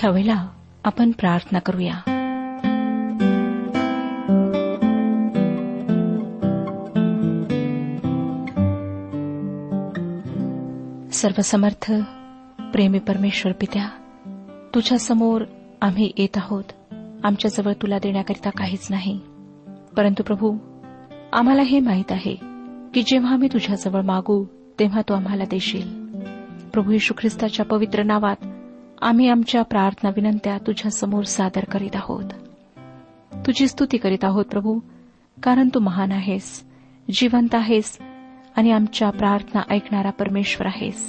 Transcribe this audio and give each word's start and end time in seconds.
ह्यावेळेला 0.00 0.46
आपण 0.84 1.10
प्रार्थना 1.10 1.58
करूया 1.58 1.94
सर्वसमर्थ 11.12 11.90
प्रेमी 12.72 12.98
परमेश्वर 12.98 13.52
पित्या 13.52 13.88
तुझ्या 14.74 14.98
समोर 14.98 15.42
आम्ही 15.80 16.10
येत 16.18 16.36
आहोत 16.36 16.72
आमच्याजवळ 17.24 17.72
तुला 17.72 17.98
देण्याकरिता 17.98 18.50
काहीच 18.50 18.86
नाही 18.90 19.18
परंतु 19.96 20.22
प्रभू 20.22 20.56
आम्हाला 21.32 21.62
हे 21.62 21.80
माहीत 21.80 22.12
आहे 22.12 22.34
की 22.94 23.02
जेव्हा 23.02 23.32
आम्ही 23.32 23.48
तुझ्याजवळ 23.52 24.02
मागू 24.02 24.44
तेव्हा 24.78 25.02
तू 25.08 25.14
आम्हाला 25.14 25.44
देशील 25.44 25.88
प्रभू 26.72 26.92
यशू 26.92 27.14
ख्रिस्ताच्या 27.18 27.64
पवित्र 27.64 28.02
नावात 28.02 28.46
आम्ही 29.02 29.28
आमच्या 29.28 29.62
प्रार्थना 29.62 30.10
विनंत्या 30.16 30.56
तुझ्यासमोर 30.66 31.24
सादर 31.24 31.64
करीत 31.64 31.96
आहोत 31.96 32.32
तुझी 33.46 33.68
स्तुती 33.68 33.96
करीत 33.96 34.24
आहोत 34.24 34.44
प्रभू 34.44 34.78
कारण 35.38 35.68
तू 35.74 35.80
महान 35.80 36.12
आहेस 36.12 36.62
जिवंत 37.08 37.54
आहेस 37.54 37.98
आणि 38.56 38.70
आमच्या 38.70 39.10
प्रार्थना 39.10 39.62
ऐकणारा 39.70 40.10
परमेश्वर 40.10 40.66
आहेस 40.66 41.04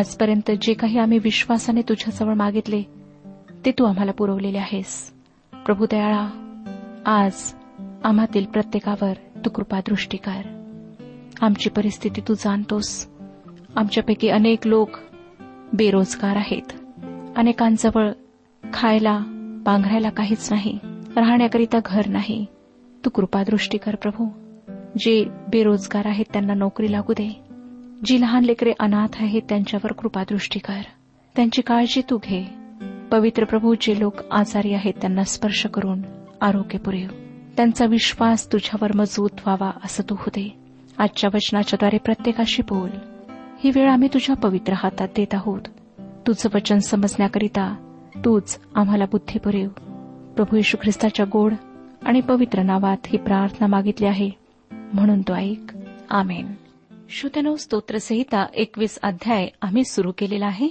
आजपर्यंत 0.00 0.50
जे 0.62 0.72
काही 0.74 0.98
आम्ही 0.98 1.18
विश्वासाने 1.18 1.82
तुझ्याजवळ 1.88 2.34
मागितले 2.34 2.82
ते 3.64 3.70
तू 3.78 3.84
आम्हाला 3.84 4.12
पुरवलेले 4.12 4.58
आहेस 4.58 5.12
प्रभू 5.52 5.86
दयाळा 5.90 6.26
आज 7.06 7.52
आम्हातील 8.04 8.44
प्रत्येकावर 8.44 9.14
तू 9.44 9.50
कृपादृष्टी 9.50 10.16
कर 10.16 10.46
आमची 11.42 11.70
परिस्थिती 11.70 12.20
तू 12.28 12.34
जाणतोस 12.34 13.06
आमच्यापैकी 13.76 14.28
अनेक 14.28 14.66
लोक 14.66 14.96
बेरोजगार 15.72 16.36
आहेत 16.36 16.72
अनेकांजवळ 17.36 18.10
खायला 18.64 19.18
पांघरायला 19.66 20.10
काहीच 20.10 20.48
नाही 20.50 20.78
राहण्याकरिता 21.16 21.78
घर 21.84 22.06
नाही 22.06 22.44
तू 23.04 23.10
कृपादृष्टी 23.10 23.78
कर 23.78 23.94
प्रभू 23.94 24.28
जे 24.98 25.22
बेरोजगार 25.48 26.06
आहेत 26.06 26.24
त्यांना 26.32 26.54
नोकरी 26.54 26.92
लागू 26.92 27.12
दे 27.12 27.28
जी 28.04 28.20
लहान 28.20 28.44
लेकरे 28.44 28.72
अनाथ 28.78 29.20
आहेत 29.20 29.42
त्यांच्यावर 29.48 29.92
कृपादृष्टी 29.92 30.58
कर 30.58 30.80
त्यांची 31.36 31.62
काळजी 31.62 32.02
तू 32.10 32.18
घे 32.24 32.44
पवित्र 33.10 33.44
प्रभू 33.44 33.74
जे 33.80 33.98
लोक 33.98 34.22
आजारी 34.30 34.72
आहेत 34.74 34.94
त्यांना 35.00 35.22
स्पर्श 35.24 35.66
करून 35.66 36.02
आरोग्य 36.40 36.78
पुरेव 36.78 37.08
त्यांचा 37.56 37.86
विश्वास 37.86 38.46
तुझ्यावर 38.52 38.92
मजबूत 38.96 39.40
व्हावा 39.46 39.70
असं 39.84 40.02
तू 40.10 40.14
होते 40.18 40.48
आजच्या 40.98 41.30
वचनाच्याद्वारे 41.34 41.98
प्रत्येकाशी 41.98 42.62
बोल 42.62 42.90
ही 43.62 43.70
वेळ 43.74 43.88
आम्ही 43.88 44.08
तुझ्या 44.14 44.34
पवित्र 44.36 44.72
हातात 44.72 45.08
देत 45.16 45.34
आहोत 45.34 45.68
तुझं 46.26 46.48
वचन 46.54 46.78
समजण्याकरिता 46.78 47.72
तूच 48.24 48.58
आम्हाला 48.74 49.04
बुद्धी 49.04 49.38
पुरेव 49.38 49.68
प्रभू 50.36 50.56
येशू 50.56 50.76
ख्रिस्ताच्या 50.82 51.26
गोड 51.32 51.54
आणि 52.02 52.20
पवित्र 52.20 52.62
नावात 52.62 53.06
ही 53.06 53.18
प्रार्थना 53.18 53.66
मागितली 53.66 54.06
आहे 54.06 54.30
म्हणून 54.70 55.22
तो 55.22 55.34
ऐक 55.34 55.72
आमेन 56.10 56.46
श्रोत्यानो 57.10 57.54
स्तोत्रसंहिता 57.56 58.46
एकवीस 58.54 58.98
अध्याय 59.02 59.48
आम्ही 59.62 59.84
सुरू 59.84 60.12
केलेला 60.18 60.46
आहे 60.46 60.68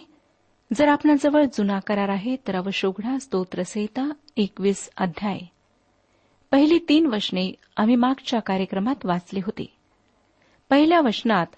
जर 0.72 0.88
आपणाजवळ 0.88 1.46
जुना 1.54 1.80
करार 1.80 2.10
आहे 2.10 2.36
तर 2.48 2.56
अवश्य 2.56 2.88
उघडा 2.88 3.18
स्तोत्रसंहिता 3.18 4.10
एकवीस 4.38 4.90
अध्याय 4.98 5.40
पहिली 6.52 6.80
तीन 6.90 7.06
वचने 7.06 7.52
आम्ही 7.78 7.96
मागच्या 7.96 8.40
कार्यक्रमात 8.40 9.06
वाचली 9.06 9.40
होती 9.40 9.66
पहिल्या 10.70 11.02
वचनात 11.02 11.56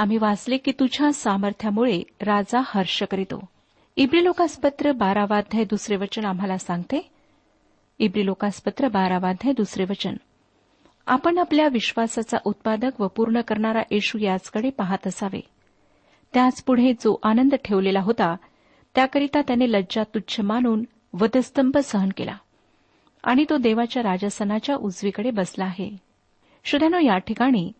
आम्ही 0.00 0.18
वाचले 0.18 0.56
की 0.56 0.72
तुझ्या 0.78 1.12
सामर्थ्यामुळे 1.12 2.02
राजा 2.20 2.60
हर्ष 2.66 3.02
करीतो 3.02 3.40
इब्री 3.96 4.22
लोकासपत्र 4.24 4.92
बारावाध्याय 4.92 5.64
दुसरे 5.64 5.96
वचन 5.96 6.24
आम्हाला 6.24 6.56
सांगते 6.58 7.00
इब्री 8.00 8.24
लोकासपत्र 8.26 8.88
बारावाध्याय 8.88 9.52
दुसरे 9.52 9.84
वचन 9.84 10.16
आपण 11.06 11.38
आपल्या 11.38 11.68
विश्वासाचा 11.68 12.38
उत्पादक 12.44 13.00
व 13.00 13.06
पूर्ण 13.06 13.40
करणारा 13.40 13.82
येशू 13.90 14.18
याचकडे 14.18 14.70
पाहत 14.70 15.06
असावे 15.06 15.40
त्याचपुढे 16.34 16.92
जो 17.00 17.14
आनंद 17.22 17.54
ठेवलेला 17.64 18.00
होता 18.00 18.34
त्याकरिता 18.94 19.40
त्याने 19.42 19.70
लज्जा 19.72 20.02
तुच्छ 20.14 20.40
मानून 20.40 20.84
वधस्तंभ 21.20 21.78
सहन 21.78 22.08
केला 22.16 22.36
आणि 23.24 23.44
तो 23.50 23.56
देवाच्या 23.56 24.02
राजसनाच्या 24.02 24.76
उजवीकडे 24.76 25.30
बसला 25.30 25.64
आहे 25.64 25.90
श्रोत्यानो 26.64 26.98
या 26.98 27.18
ठिकाणी 27.18 27.70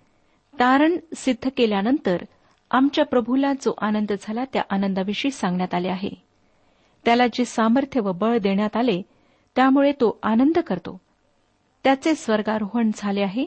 तारण 0.55 0.97
सिद्ध 1.17 1.49
केल्यानंतर 1.57 2.25
आमच्या 2.71 3.05
प्रभूला 3.05 3.53
जो 3.63 3.73
आनंद 3.79 4.13
झाला 4.13 4.45
त्या 4.53 4.63
आनंदाविषयी 4.71 5.31
सांगण्यात 5.31 5.75
आले 5.75 5.89
आहे 5.89 6.11
त्याला 7.05 7.27
जे 7.27 7.45
सामर्थ्य 7.45 8.01
व 8.01 8.13
बळ 8.13 8.39
देण्यात 8.39 8.77
आले 8.77 9.01
त्यामुळे 9.57 9.93
तो 9.93 10.19
आनंद 10.23 10.59
करतो 10.59 10.99
त्याचे 11.85 12.15
स्वर्गारोहण 12.15 12.91
झाले 12.95 13.23
आहे 13.23 13.47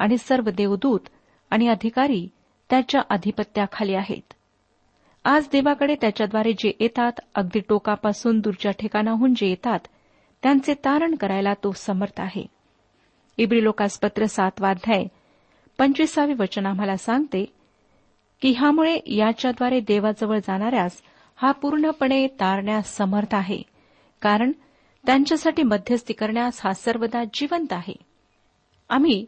आणि 0.00 0.16
सर्व 0.18 0.50
देवदूत 0.50 1.08
आणि 1.50 1.68
अधिकारी 1.68 2.26
त्याच्या 2.70 3.02
अधिपत्याखाली 3.10 3.94
आहेत 3.94 4.34
आज 5.24 5.46
देवाकडे 5.52 5.94
त्याच्याद्वारे 5.94 6.52
जे 6.52 6.72
येतात 6.80 7.20
अगदी 7.34 7.60
टोकापासून 7.68 8.40
दूरच्या 8.40 8.72
ठिकाणाहून 8.72 9.34
जे 9.34 9.46
येतात 9.46 9.86
त्यांचे 10.42 10.74
तारण 10.74 11.14
करायला 11.14 11.54
तो 11.54 11.72
समर्थ 11.76 12.20
आहे 12.20 12.44
इब्रिलोकास 13.38 13.98
पत्र 13.98 14.26
सातवाध्याय 14.26 15.04
पंचवीसावे 15.78 16.34
वचन 16.38 16.66
आम्हाला 16.66 16.96
सांगते 16.96 17.44
की 18.42 18.52
ह्यामुळे 18.52 18.98
याच्याद्वारे 19.06 19.80
देवाजवळ 19.80 20.38
जाणाऱ्यास 20.38 21.00
हा 21.38 21.52
पूर्णपणे 21.52 22.26
तारण्यास 22.40 22.96
समर्थ 22.96 23.34
आहे 23.34 23.62
कारण 24.22 24.52
त्यांच्यासाठी 25.04 25.62
मध्यस्थी 25.62 26.12
करण्यास 26.12 26.60
हा 26.64 26.72
सर्वदा 26.74 27.22
जिवंत 27.34 27.72
आहे 27.72 27.94
आम्ही 28.90 29.24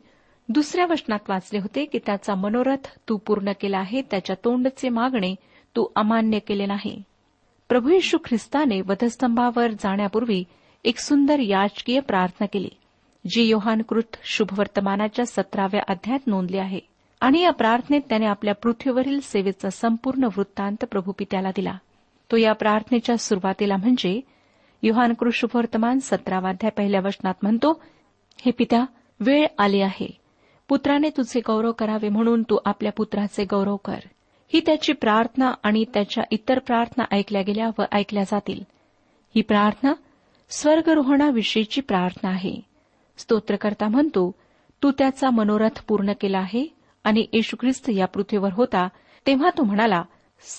दुसऱ्या 0.48 0.86
वचनात 0.86 1.28
वाचले 1.28 1.58
होते 1.58 1.84
की 1.84 1.98
त्याचा 2.06 2.34
मनोरथ 2.34 2.88
तू 3.08 3.16
पूर्ण 3.16 3.52
केला 3.60 3.78
आहे 3.78 4.02
त्याच्या 4.02 4.36
तोंडचे 4.44 4.88
मागणे 4.88 5.34
तू 5.76 5.86
अमान्य 5.96 6.38
केले 6.38 6.66
नाही 6.66 7.02
प्रभू 7.70 7.88
येशू 7.88 8.18
ख्रिस्ताने 8.24 8.80
वधस्तंभावर 8.80 9.70
जाण्यापूर्वी 9.70 10.42
एक 10.84 10.98
सुंदर 10.98 11.38
याचकीय 11.38 12.00
प्रार्थना 12.00 12.46
केली 12.46 12.68
जी 13.24 13.42
योहानकृत 13.42 14.16
शुभवर्तमानाच्या 14.24 15.26
सतराव्या 15.26 15.80
अध्यायात 15.88 16.26
नोंदली 16.26 16.58
आहे 16.58 16.80
आणि 17.20 17.40
या 17.40 17.50
प्रार्थनेत 17.50 18.00
त्याने 18.08 18.26
आपल्या 18.26 18.54
पृथ्वीवरील 18.54 19.20
सेवेचा 19.20 19.70
संपूर्ण 19.70 20.24
वृत्तांत 20.24 20.84
प्रभू 20.84 21.12
पित्याला 21.12 21.50
दिला 21.56 21.76
तो 22.30 22.36
या 22.36 22.52
प्रार्थनेच्या 22.52 23.16
सुरुवातीला 23.16 23.76
म्हणजे 23.76 24.20
युहानकृत 24.82 25.32
शुभवर्तमान 25.34 25.98
अध्याय 26.12 26.70
पहिल्या 26.70 27.00
वचनात 27.00 27.34
म्हणतो 27.42 27.80
हे 28.38 28.50
पित्या 28.50 28.84
वेळ 29.20 29.46
आली 29.58 29.80
आहे 29.80 30.08
पुत्राने 30.68 31.08
तुझे 31.10 31.40
गौरव 31.40 31.72
करावे 31.72 32.08
म्हणून 32.08 32.42
तू 32.42 32.58
आपल्या 32.64 32.92
पुत्राचे 32.92 33.44
गौरव 33.44 33.76
कर 33.76 33.98
ही 34.52 34.60
त्याची 34.66 34.92
प्रार्थना 34.92 35.52
आणि 35.62 35.84
त्याच्या 35.94 36.24
इतर 36.30 36.58
प्रार्थना 36.58 37.04
ऐकल्या 37.10 37.42
गेल्या 37.42 37.70
व 37.78 37.82
ऐकल्या 37.92 38.22
जातील 38.22 38.62
ही 39.34 39.42
प्रार्थना 39.42 39.92
स्वर्गरोहणाविषयीची 40.50 41.80
प्रार्थना 41.80 42.30
आहे 42.30 42.69
स्तोत्रकर्ता 43.20 43.88
म्हणतो 43.88 44.30
तू 44.82 44.90
त्याचा 44.90 45.30
मनोरथ 45.30 45.80
पूर्ण 45.88 46.12
केला 46.20 46.38
आहे 46.38 46.66
आणि 47.04 47.26
येशू 47.32 47.56
ख्रिस्त 47.60 47.90
या 47.90 48.06
पृथ्वीवर 48.06 48.52
होता 48.52 48.86
तेव्हा 49.26 49.50
तो 49.58 49.62
म्हणाला 49.62 50.02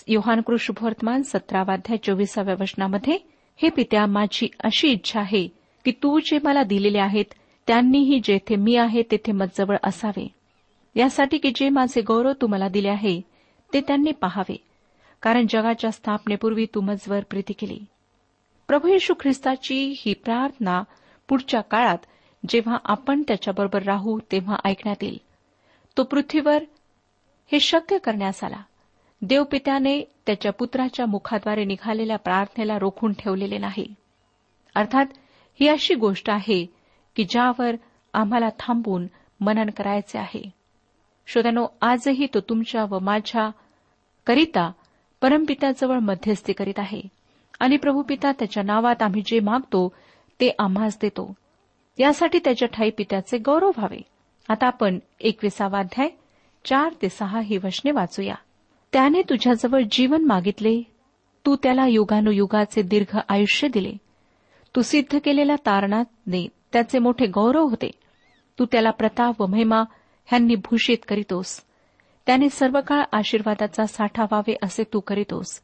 योहानकृ 0.08 0.56
शुभवर्तमान 0.60 1.22
सतरावाध्या 1.24 2.04
चोवीसाव्या 2.04 2.56
वचनामध्ये 2.60 3.18
हे 3.60 3.70
पित्या 3.70 4.06
माझी 4.06 4.48
अशी 4.64 4.92
इच्छा 4.92 5.20
आहे 5.20 5.48
की 5.86 5.92
तू 6.04 6.20
जे 6.20 6.40
मला 6.44 6.64
दिलेले 6.64 7.00
आहेत 7.00 7.34
त्यांनीही 7.68 8.20
जेथे 8.24 8.56
मी 8.56 8.76
आहे 8.76 9.02
तेथे 9.12 9.32
मजजवळ 9.32 9.78
असावे 9.84 10.28
यासाठी 10.96 11.38
की 11.38 11.52
जे 11.56 11.70
माझे 11.70 12.02
गौरव 12.02 12.32
तू 12.42 12.48
मला 12.48 12.68
दिले 12.68 12.90
आहे 12.90 13.20
ते 13.70 13.82
त्यांनी 13.82 14.12
पाहावे 14.12 14.56
कारण 15.24 15.46
जगाच्या 15.50 15.92
स्थापनेपूर्वी 15.92 16.66
तू 16.76 16.82
मजवर 16.82 17.24
प्रीती 17.30 17.54
केली 17.54 17.80
प्रभू 18.70 18.88
येशू 18.88 19.14
ख्रिस्ताची 19.20 19.84
ही 19.98 20.14
प्रार्थना 20.14 20.82
पुढच्या 21.30 21.62
काळात 21.62 22.06
जेव्हा 22.44 22.78
आपण 22.84 23.22
त्याच्याबरोबर 23.28 23.84
राहू 23.84 24.20
तेव्हा 24.32 24.58
ऐकण्यात 24.66 25.04
येईल 25.04 25.18
तो 25.98 26.04
पृथ्वीवर 26.04 26.64
हे 27.52 27.60
शक्य 27.60 27.98
करण्यास 27.98 28.44
आला 28.44 28.62
देवपित्याने 29.22 30.02
त्याच्या 30.26 30.52
पुत्राच्या 30.52 31.06
मुखाद्वारे 31.06 31.64
निघालेल्या 31.64 32.18
प्रार्थनेला 32.18 32.78
रोखून 32.80 33.14
ठेवलेले 33.20 33.58
नाही 33.58 33.86
अर्थात 34.76 35.06
ही 35.60 35.68
अशी 35.68 35.96
गोष्ट 35.96 36.30
आहे 36.30 36.66
की 37.16 37.24
ज्यावर 37.24 37.76
आम्हाला 38.14 38.50
थांबून 38.60 39.08
मनन 39.40 39.70
करायचे 39.70 40.18
आहे 40.18 40.42
श्रोत्यानो 41.28 41.66
आजही 41.82 42.28
तो 42.34 42.40
तुमच्या 42.40 42.86
व 42.90 43.00
माझ्या 43.00 43.50
करिता 44.28 44.72
परमपित्याजवळ 45.22 46.00
मध्यस्थी 46.00 46.54
करीत 46.54 46.80
आहे 46.80 47.02
आणि 47.60 47.78
प्रभूपिता 47.78 48.32
त्याच्या 48.32 48.64
नावात 48.64 49.02
आम्ही 49.02 49.22
जे 49.26 49.40
मागतो 49.40 49.88
ते 50.40 50.50
आम्हाच 50.60 50.98
देतो 51.02 51.34
यासाठी 51.98 52.40
त्याच्या 52.40 52.68
ठाई 52.68 52.90
पित्याचे 52.90 53.38
गौरव 53.38 53.72
व्हावे 53.78 54.02
आता 54.50 54.68
आपण 54.68 55.00
एकविसावाध्याय 55.20 56.10
चार 56.66 56.94
ते 57.02 57.10
सहा 57.10 57.40
ही 57.40 57.58
वशने 57.64 57.92
वाचूया 57.92 58.36
त्याने 58.94 59.22
तुझ्याजवळ 59.22 59.84
जीवन 59.92 60.26
मागितले 60.26 60.82
तू 61.46 61.56
त्याला 61.64 61.86
युगानुयुगाचे 61.88 62.82
दीर्घ 62.82 63.18
आयुष्य 63.30 63.68
दिले 63.68 63.92
तू 64.76 64.82
सिद्ध 64.82 65.20
केलेल्या 65.26 65.56
तारणाने 65.66 66.46
त्याचे 66.74 67.00
मोठे 67.00 67.26
गौरव 67.26 67.68
होते 67.68 67.90
तू 68.60 68.66
त्याला 68.72 68.92
प्रताप 68.92 69.42
व 69.42 69.46
महिमा 69.46 69.82
ह्यांनी 70.30 70.56
भूषित 70.56 71.06
करीतोस 71.08 71.60
त्याने 72.28 72.50
सर्व 72.50 72.80
काळ 72.88 73.04
आशीर्वादाचा 73.12 73.86
साठा 73.86 74.24
व्हावे 74.24 74.56
असे 74.64 74.84
तू 74.94 75.00
करीतोस 75.00 75.60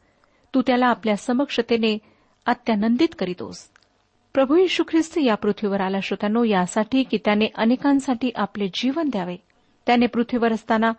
तू 0.54 0.62
त्याला 0.68 0.88
आपल्या 0.88 1.16
समक्षतेने 1.16 1.98
अत्यानंदित 2.46 3.16
करीतोस 3.20 3.68
प्रभू 4.36 4.56
येशू 4.56 4.84
ख्रिस्त 4.88 5.18
या 5.18 5.36
पृथ्वीवर 5.36 5.82
आला 5.82 6.00
श्रोत्यानो 6.04 6.44
यासाठी 6.44 7.04
की 7.04 7.18
त्याने 7.26 7.48
अनेकांसाठी 7.56 8.30
आपले 8.36 8.68
जीवन 8.74 9.10
द्यावे 9.10 9.36
त्याने 9.88 10.08
पृथ्वीवर 10.08 10.54
असताना 10.54 10.92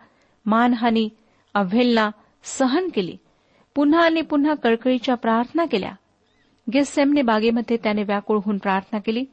मानहानी 0.45 1.07
अव्हेलना 1.55 2.09
सहन 2.45 2.87
केली 2.95 3.15
पुन्हा 3.75 4.03
आणि 4.05 4.21
पुन्हा 4.21 4.53
कळकळीच्या 4.53 5.15
प्रार्थना 5.15 5.65
केल्या 5.65 5.91
गेसेमने 6.67 7.21
बागेमध्ये 7.21 7.77
त्याने 7.77 8.03
व्याकुळ 8.03 8.39
होऊन 8.45 8.57
प्रार्थना 8.57 8.99
केली 8.99 9.23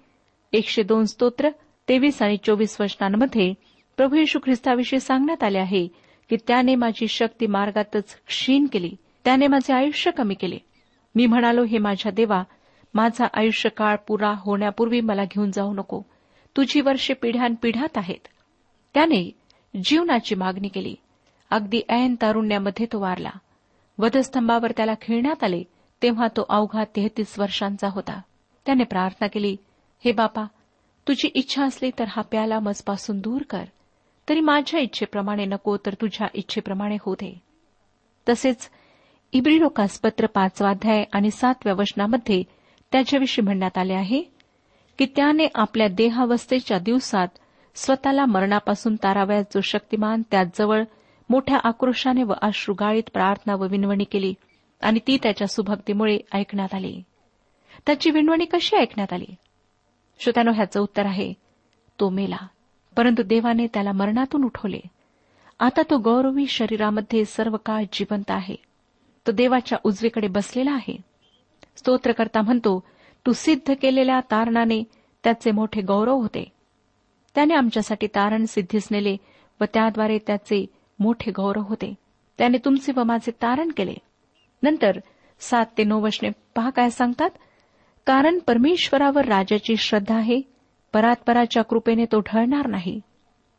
एकशे 0.52 0.82
दोन 0.82 1.04
स्तोत्र 1.04 1.48
तेवीस 1.88 2.22
आणि 2.22 2.36
चोवीस 2.44 2.80
वचनांमध्ये 2.80 3.52
प्रभू 3.98 4.16
येशू 4.16 4.38
ख्रिस्ताविषयी 4.44 5.00
सांगण्यात 5.00 5.42
आले 5.44 5.58
आहे 5.58 5.86
की 6.30 6.36
त्याने 6.48 6.74
माझी 6.74 7.08
शक्ती 7.08 7.46
मार्गातच 7.48 8.16
क्षीण 8.26 8.66
केली 8.66 8.94
त्याने 9.24 9.46
माझे 9.46 9.72
आयुष्य 9.72 10.10
कमी 10.10 10.34
केले 10.34 10.58
मी 11.14 11.26
म्हणालो 11.26 11.64
हे 11.64 11.78
माझ्या 11.78 12.12
देवा 12.12 12.42
माझा 12.96 13.26
आयुष्यकाळ 13.32 13.96
पुरा 14.08 14.32
होण्यापूर्वी 14.38 15.00
मला 15.00 15.24
घेऊन 15.24 15.50
जाऊ 15.50 15.72
नको 15.74 16.00
तुझी 16.56 16.80
वर्षे 16.80 17.14
पिढ्यानपिढ्यात 17.14 17.98
आहेत 17.98 18.28
त्याने 18.94 19.22
जीवनाची 19.74 20.34
मागणी 20.34 20.68
केली 20.68 20.94
अगदी 21.50 21.80
ऐन 21.88 22.14
तारुण्यामध्ये 22.20 22.86
तो 22.92 23.00
वारला 23.00 23.30
वधस्तंभावर 23.98 24.72
त्याला 24.76 24.94
खेळण्यात 25.00 25.44
आले 25.44 25.62
तेव्हा 26.02 26.28
तो 26.36 26.44
अवघा 26.48 26.84
तेहतीस 26.96 27.38
वर्षांचा 27.38 27.88
होता 27.88 28.20
त्याने 28.66 28.84
प्रार्थना 28.84 29.26
केली 29.26 29.56
हे 30.04 30.12
बापा 30.12 30.44
तुझी 31.06 31.28
इच्छा 31.34 31.64
असली 31.64 31.90
तर 31.98 32.04
हा 32.08 32.22
प्याला 32.22 32.58
मजपासून 32.60 33.20
दूर 33.20 33.42
कर 33.50 33.64
तरी 34.28 34.40
माझ्या 34.40 34.80
इच्छेप्रमाणे 34.80 35.44
नको 35.44 35.76
तर 35.76 35.94
तुझ्या 36.00 36.26
इच्छेप्रमाणे 36.34 36.96
हो 37.00 37.14
दे 37.14 37.34
तसेच 38.26 38.68
इब्रिरोकास 39.32 39.98
पत्र 40.00 40.26
पाचवाध्याय 40.26 41.04
आणि 41.12 41.30
सातव्या 41.30 41.74
वचनामध्ये 41.74 42.42
त्याच्याविषयी 42.96 43.44
म्हणण्यात 43.44 43.78
आले 43.78 43.94
आहे 43.94 44.22
की 44.98 45.06
त्याने 45.06 45.46
आपल्या 45.54 45.86
देहावस्थेच्या 45.88 46.78
दिवसात 46.78 47.28
स्वतःला 47.76 48.24
मरणापासून 48.24 48.94
ताराव्यात 49.02 49.44
जो 49.54 49.60
शक्तिमान 49.60 50.22
त्याजवळ 50.30 50.82
मोठ्या 51.30 51.58
आक्रोशाने 51.64 52.22
व 52.22 52.34
अश्रुगाळीत 52.42 53.10
प्रार्थना 53.12 53.54
व 53.54 53.66
विनवणी 53.66 54.04
केली 54.04 54.32
आणि 54.80 55.00
ती 55.06 55.16
त्याच्या 55.22 55.46
सुभक्तीमुळे 55.46 56.18
ऐकण्यात 56.32 56.74
आली 56.74 57.00
त्याची 57.86 58.10
विनवणी 58.10 58.44
कशी 58.44 58.76
ऐकण्यात 58.76 59.12
आली 59.12 59.34
श्रोत्यानो 60.20 60.52
ह्याचं 60.52 60.80
उत्तर 60.80 61.06
आहे 61.06 61.32
तो 61.98 62.08
मेला 62.08 62.38
परंतु 62.96 63.22
देवाने 63.22 63.66
त्याला 63.66 63.92
मरणातून 63.92 64.44
उठवले 64.44 64.80
आता 65.60 65.82
तो 65.90 65.98
गौरवी 65.98 66.46
शरीरामध्ये 66.46 67.24
सर्व 67.24 67.56
काळ 67.56 67.84
जिवंत 67.92 68.30
आहे 68.30 68.56
तो 69.26 69.32
देवाच्या 69.32 69.78
उजवीकडे 69.84 70.28
बसलेला 70.28 70.72
आहे 70.72 70.96
स्तोत्रकर्ता 71.76 72.40
म्हणतो 72.40 72.78
तू 73.26 73.32
सिद्ध 73.32 73.74
केलेल्या 73.82 74.20
तारणाने 74.30 74.82
त्याचे 75.24 75.50
मोठे 75.50 75.80
गौरव 75.80 76.20
होते 76.20 76.44
त्याने 77.36 77.54
आमच्यासाठी 77.54 78.06
तारण 78.06 78.44
सिद्धीस 78.44 78.88
नेले 78.90 79.16
व 79.60 79.64
त्याद्वारे 79.74 80.18
त्याचे 80.26 80.64
मोठे 80.98 81.30
गौरव 81.30 81.62
होते 81.62 81.92
त्याने 82.38 82.58
तुमचे 82.64 82.92
व 82.96 83.02
माझे 83.02 83.32
तारण 83.42 83.70
केले 83.76 83.94
नंतर 84.62 84.98
सात 85.40 85.66
ते 85.78 85.84
नऊ 85.84 86.00
वशने 86.00 86.30
पहा 86.56 86.70
काय 86.70 86.90
सांगतात 86.90 87.30
कारण 88.06 88.38
परमेश्वरावर 88.38 89.24
राजाची 89.24 89.76
श्रद्धा 89.76 90.16
आहे 90.16 90.40
परात्पराच्या 90.94 91.62
कृपेने 91.62 92.04
तो 92.04 92.20
ढळणार 92.26 92.66
नाही 92.66 92.98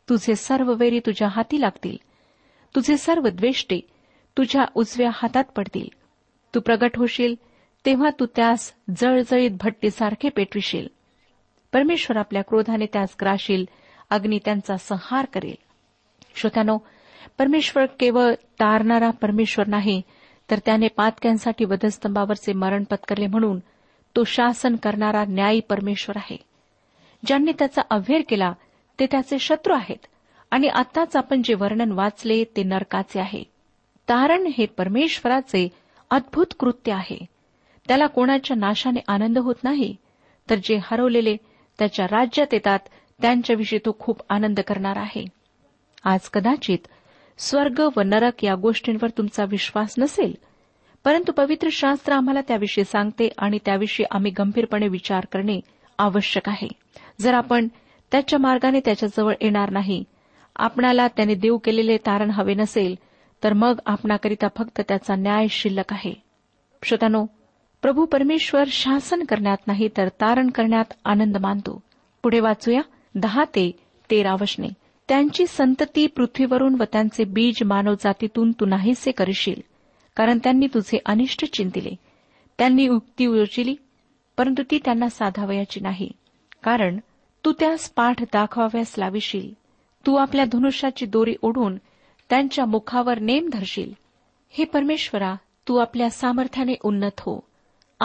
तुझे 0.07 0.35
सर्व 0.35 0.73
वेरी 0.73 0.99
तुझ्या 0.99 1.27
हाती 1.27 1.61
लागतील 1.61 1.97
तुझे 2.75 2.97
सर्व 2.97 3.27
द्वेष्टे 3.29 3.79
तुझ्या 4.37 4.65
उजव्या 4.75 5.09
हातात 5.13 5.43
पडतील 5.55 5.87
तू 6.53 6.59
प्रगट 6.59 6.97
होशील 6.97 7.35
तेव्हा 7.87 8.09
तू 8.19 8.25
त्यास 8.25 8.71
जळजळीत 8.99 9.51
भट्टीसारखे 9.59 10.29
पेटविशील 10.29 10.87
परमेश्वर 11.73 12.17
आपल्या 12.17 12.41
क्रोधाने 12.41 12.85
त्यास 12.85 13.15
ग्राशील 13.21 13.63
अग्नी 14.09 14.39
त्यांचा 14.45 14.75
संहार 14.77 15.25
करेल 15.33 15.55
श्रोत्यानो 16.35 16.77
परमेश्वर 17.37 17.85
केवळ 17.99 18.33
तारणारा 18.59 19.09
परमेश्वर 19.11 19.67
नाही 19.67 20.01
तर 20.49 20.59
त्याने 20.65 20.87
पातक्यांसाठी 20.87 21.65
वधस्तंभावरचे 21.65 22.53
मरण 22.53 22.83
पत्करले 22.83 23.27
म्हणून 23.27 23.59
तो 24.15 24.23
शासन 24.23 24.75
करणारा 24.75 25.23
न्यायी 25.25 25.59
परमेश्वर 25.59 26.17
आहे 26.17 26.37
ज्यांनी 27.23 27.51
त्याचा 27.51 27.81
अव्हेर 27.89 28.21
केला 28.29 28.51
ते 28.99 29.05
त्याचे 29.05 29.39
शत्रू 29.39 29.73
आहेत 29.73 30.07
आणि 30.51 30.67
आताच 30.67 31.15
आपण 31.15 31.41
जे 31.45 31.53
वर्णन 31.53 31.91
वाचले 31.91 32.43
ते 32.57 32.63
नरकाचे 32.63 33.19
आहे 33.19 33.43
तारण 34.07 34.51
हे 34.57 34.65
परमेश्वराचे 34.65 35.67
अद्भुत 36.11 36.53
कृत्य 36.59 36.91
आहे 36.91 37.36
त्याला 37.87 38.07
कोणाच्या 38.07 38.57
नाशाने 38.57 38.99
आनंद 39.07 39.37
होत 39.37 39.63
नाही 39.63 39.95
तर 40.49 40.55
जे 40.63 40.79
हरवलेले 40.83 41.35
त्याच्या 41.79 42.05
राज्यात 42.07 42.53
येतात 42.53 42.79
त्यांच्याविषयी 43.21 43.79
तो 43.79 43.95
खूप 43.99 44.21
आनंद 44.29 44.59
करणार 44.59 44.97
आहे 44.97 45.25
आज 46.03 46.29
कदाचित 46.29 46.87
स्वर्ग 47.39 47.79
व 47.95 48.01
नरक 48.01 48.43
या 48.43 48.55
गोष्टींवर 48.55 49.09
तुमचा 49.09 49.45
विश्वास 49.45 49.95
नसेल 49.97 50.33
परंतु 51.05 51.31
पवित्र 51.31 51.67
शास्त्र 51.71 52.13
आम्हाला 52.13 52.41
त्याविषयी 52.41 52.83
सांगते 52.83 53.29
आणि 53.37 53.59
त्याविषयी 53.65 54.05
आम्ही 54.11 54.31
गंभीरपणे 54.31 54.87
विचार 54.87 55.25
करणे 55.31 55.59
आवश्यक 55.99 56.49
आहे 56.49 56.67
जर 57.19 57.33
आपण 57.33 57.67
त्याच्या 58.11 58.39
मार्गाने 58.39 58.79
त्याच्याजवळ 58.79 59.33
येणार 59.41 59.69
नाही 59.69 60.03
आपणाला 60.55 61.07
त्याने 61.07 61.35
देऊ 61.35 61.57
केलेले 61.57 61.97
तारण 61.97 62.29
हवे 62.29 62.53
नसेल 62.53 62.95
तर 63.43 63.53
मग 63.53 63.79
आपणाकरिता 63.85 64.47
फक्त 64.57 64.81
त्याचा 64.81 65.15
न्याय 65.15 65.47
शिल्लक 65.49 65.93
आहे 65.93 66.13
श्रोतानो 66.83 67.25
प्रभू 67.87 68.05
परमेश्वर 68.05 68.67
शासन 68.67 69.23
करण्यात 69.23 69.57
नाही 69.67 69.87
तर 69.97 70.07
तारण 70.21 70.49
करण्यात 70.49 70.93
आनंद 71.05 71.37
मानतो 71.37 71.79
पुढे 72.23 72.39
वाचूया 72.39 72.81
दहा 73.15 73.43
ते 73.55 73.69
तेरा 74.09 74.33
वशने 74.41 74.67
त्यांची 75.09 75.45
संतती 75.47 76.07
पृथ्वीवरून 76.07 76.75
व 76.79 76.83
त्यांचे 76.83 77.23
बीज 77.23 77.63
मानव 77.65 77.93
जातीतून 77.93 78.51
तू 78.51 78.65
नाहीसे 78.65 79.11
करशील 79.11 79.61
कारण 80.15 80.39
त्यांनी 80.43 80.67
तुझे 80.73 80.97
अनिष्ट 81.05 81.45
चिंतिले 81.45 81.95
त्यांनी 82.59 82.87
उक्ती 82.87 83.23
योजिली 83.23 83.75
परंतु 84.37 84.63
ती 84.71 84.79
त्यांना 84.85 85.09
साधावयाची 85.09 85.79
नाही 85.79 86.11
कारण 86.63 86.99
तू 87.45 87.51
त्यास 87.51 87.89
पाठ 87.89 88.23
दाखवाव्यास 88.33 88.93
लाविशील 88.97 89.51
तू 90.05 90.15
आपल्या 90.15 90.45
धनुष्याची 90.45 91.05
दोरी 91.05 91.35
ओढून 91.41 91.77
त्यांच्या 92.29 92.65
मुखावर 92.65 93.19
नेम 93.19 93.49
धरशील 93.53 93.93
हे 94.53 94.63
परमेश्वरा 94.63 95.35
तू 95.67 95.77
आपल्या 95.77 96.09
सामर्थ्याने 96.09 96.75
उन्नत 96.83 97.19
हो 97.19 97.46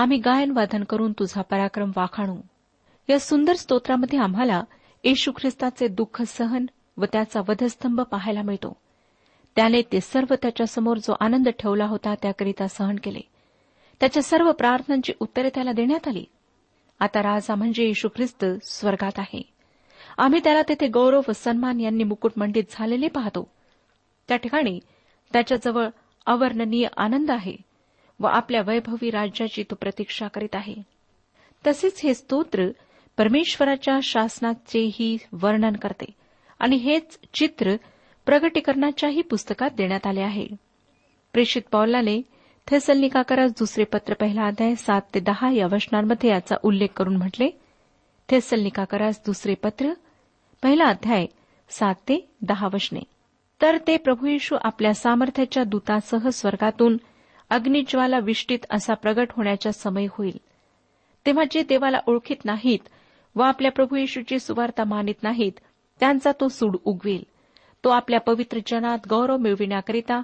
आम्ही 0.00 0.19
गायनवादन 0.19 0.85
करून 0.85 1.13
तुझा 1.13 1.43
पराक्रम 1.43 1.91
वाखाणू 1.97 2.37
या 3.09 3.19
सुंदर 3.19 3.55
स्तोत्रामध्ये 3.55 4.19
आम्हाला 4.19 4.63
येशू 5.05 5.33
ख्रिस्ताचे 5.37 5.89
दुःख 5.89 6.23
सहन 6.23 6.67
व 6.97 7.05
त्याचा 7.13 7.41
वधस्तंभ 7.49 8.01
पाहायला 8.01 8.43
मिळतो 8.43 8.77
त्याने 9.57 9.83
ते 9.93 10.01
सर्व 10.01 10.35
त्याच्यासमोर 10.43 10.99
जो 10.99 11.15
आनंद 11.21 11.49
ठेवला 11.59 11.87
होता 11.87 12.15
त्याकरिता 12.23 12.67
सहन 12.69 12.97
केले 12.97 13.21
त्याच्या 14.01 14.23
सर्व 14.23 14.51
प्रार्थनांची 14.53 15.13
उत्तरे 15.21 15.51
त्याला 15.55 15.73
देण्यात 15.73 16.09
आली 16.09 16.25
आता 17.01 17.23
राजा 17.23 17.55
म्हणजे 17.55 17.85
येशू 17.85 18.09
ख्रिस्त 18.09 18.45
स्वर्गात 18.65 19.19
आहे 19.19 19.43
आम्ही 20.19 20.41
त्याला 20.45 20.63
तेथे 20.63 20.87
गौरव 20.89 21.21
व 21.29 21.33
सन्मान 21.35 21.81
यांनी 21.81 22.05
मुकुटमंडित 22.05 22.65
झालेले 22.71 23.09
पाहतो 23.09 23.49
त्या 24.29 24.37
ठिकाणी 24.37 24.79
त्याच्याजवळ 25.33 25.89
अवर्णनीय 26.27 26.89
आनंद 26.97 27.31
आहे 27.31 27.57
व 28.23 28.27
आपल्या 28.27 28.61
वैभवी 28.67 29.11
राज्याची 29.11 29.63
तो 29.63 29.75
प्रतीक्षा 29.75 30.29
करीत 30.29 30.55
आहे 30.55 30.75
तसेच 31.65 32.01
हे 32.05 32.15
स्तोत्र 32.15 32.69
परमेश्वराच्या 33.19 33.99
शासनाचेही 34.03 35.17
वर्णन 35.33 35.77
करते 35.77 36.07
आणि 36.61 36.77
हेच 36.77 37.19
चित्र 37.35 37.77
प्रगटीकरणाच्याही 38.27 39.23
पुस्तकात 39.23 39.71
देण्यात 39.77 40.07
आले 40.07 40.21
आहे 40.21 40.47
प्रेषित 41.35 41.63
पौलाने 41.73 42.21
थेसलनिकाकरास 42.69 43.51
दुसरे 43.51 43.85
पत्र 43.85 44.15
पहिला 44.15 44.47
अध्याय 44.47 44.75
सात 44.75 45.03
ते 45.15 45.21
दहा 45.21 45.51
या 45.51 45.67
वचनांमध्ये 45.67 46.31
याचा 46.31 46.57
उल्लेख 46.63 46.89
करून 46.97 47.17
म्हटले 47.17 47.49
थेसलनिकाकरास 48.29 49.21
दुसरे 49.27 49.55
पत्र 49.55 49.93
पहिला 50.63 50.85
अध्याय 50.85 51.27
सात 51.71 51.95
ते 52.09 52.19
दहा 52.43 52.69
वचने 52.73 53.01
तर 53.61 53.77
ते 53.87 53.97
प्रभू 53.97 54.27
येशू 54.27 54.57
आपल्या 54.63 54.95
सामर्थ्याच्या 54.95 55.65
दूतासह 55.65 56.29
स्वर्गातून 56.29 56.97
अग्निज्वाला 57.53 58.19
विष्टीत 58.19 58.59
असा 58.71 58.95
प्रगट 58.95 59.33
होण्याच्या 59.37 59.73
समय 59.73 60.07
होईल 60.11 60.37
तेव्हा 61.27 61.45
जे 61.51 61.63
देवाला 61.63 61.99
ओळखीत 62.07 62.45
नाहीत 62.45 62.89
व 63.37 63.43
आपल्या 63.43 63.71
प्रभू 63.71 63.97
येशूची 63.97 64.39
सुवार्ता 64.39 64.85
मानित 64.85 65.23
नाहीत 65.23 65.61
त्यांचा 66.01 66.31
तो 66.41 66.49
सूड 66.49 66.77
उगवेल 66.85 67.23
तो 67.85 67.89
आपल्या 67.89 68.21
पवित्र 68.21 68.59
जनात 68.67 69.07
गौरव 69.11 69.37
मिळविण्याकरिता 69.37 70.21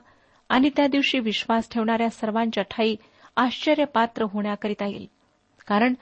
आणि 0.50 0.70
त्या 0.76 0.86
दिवशी 0.86 1.18
विश्वास 1.18 1.68
ठेवणाऱ्या 1.70 2.08
सर्वांच्या 2.10 2.62
ठाई 2.70 2.94
आश्चर्यपात्र 3.36 4.24
होण्याकरिता 4.32 4.86
येईल 4.86 5.06
कारण 5.66 5.94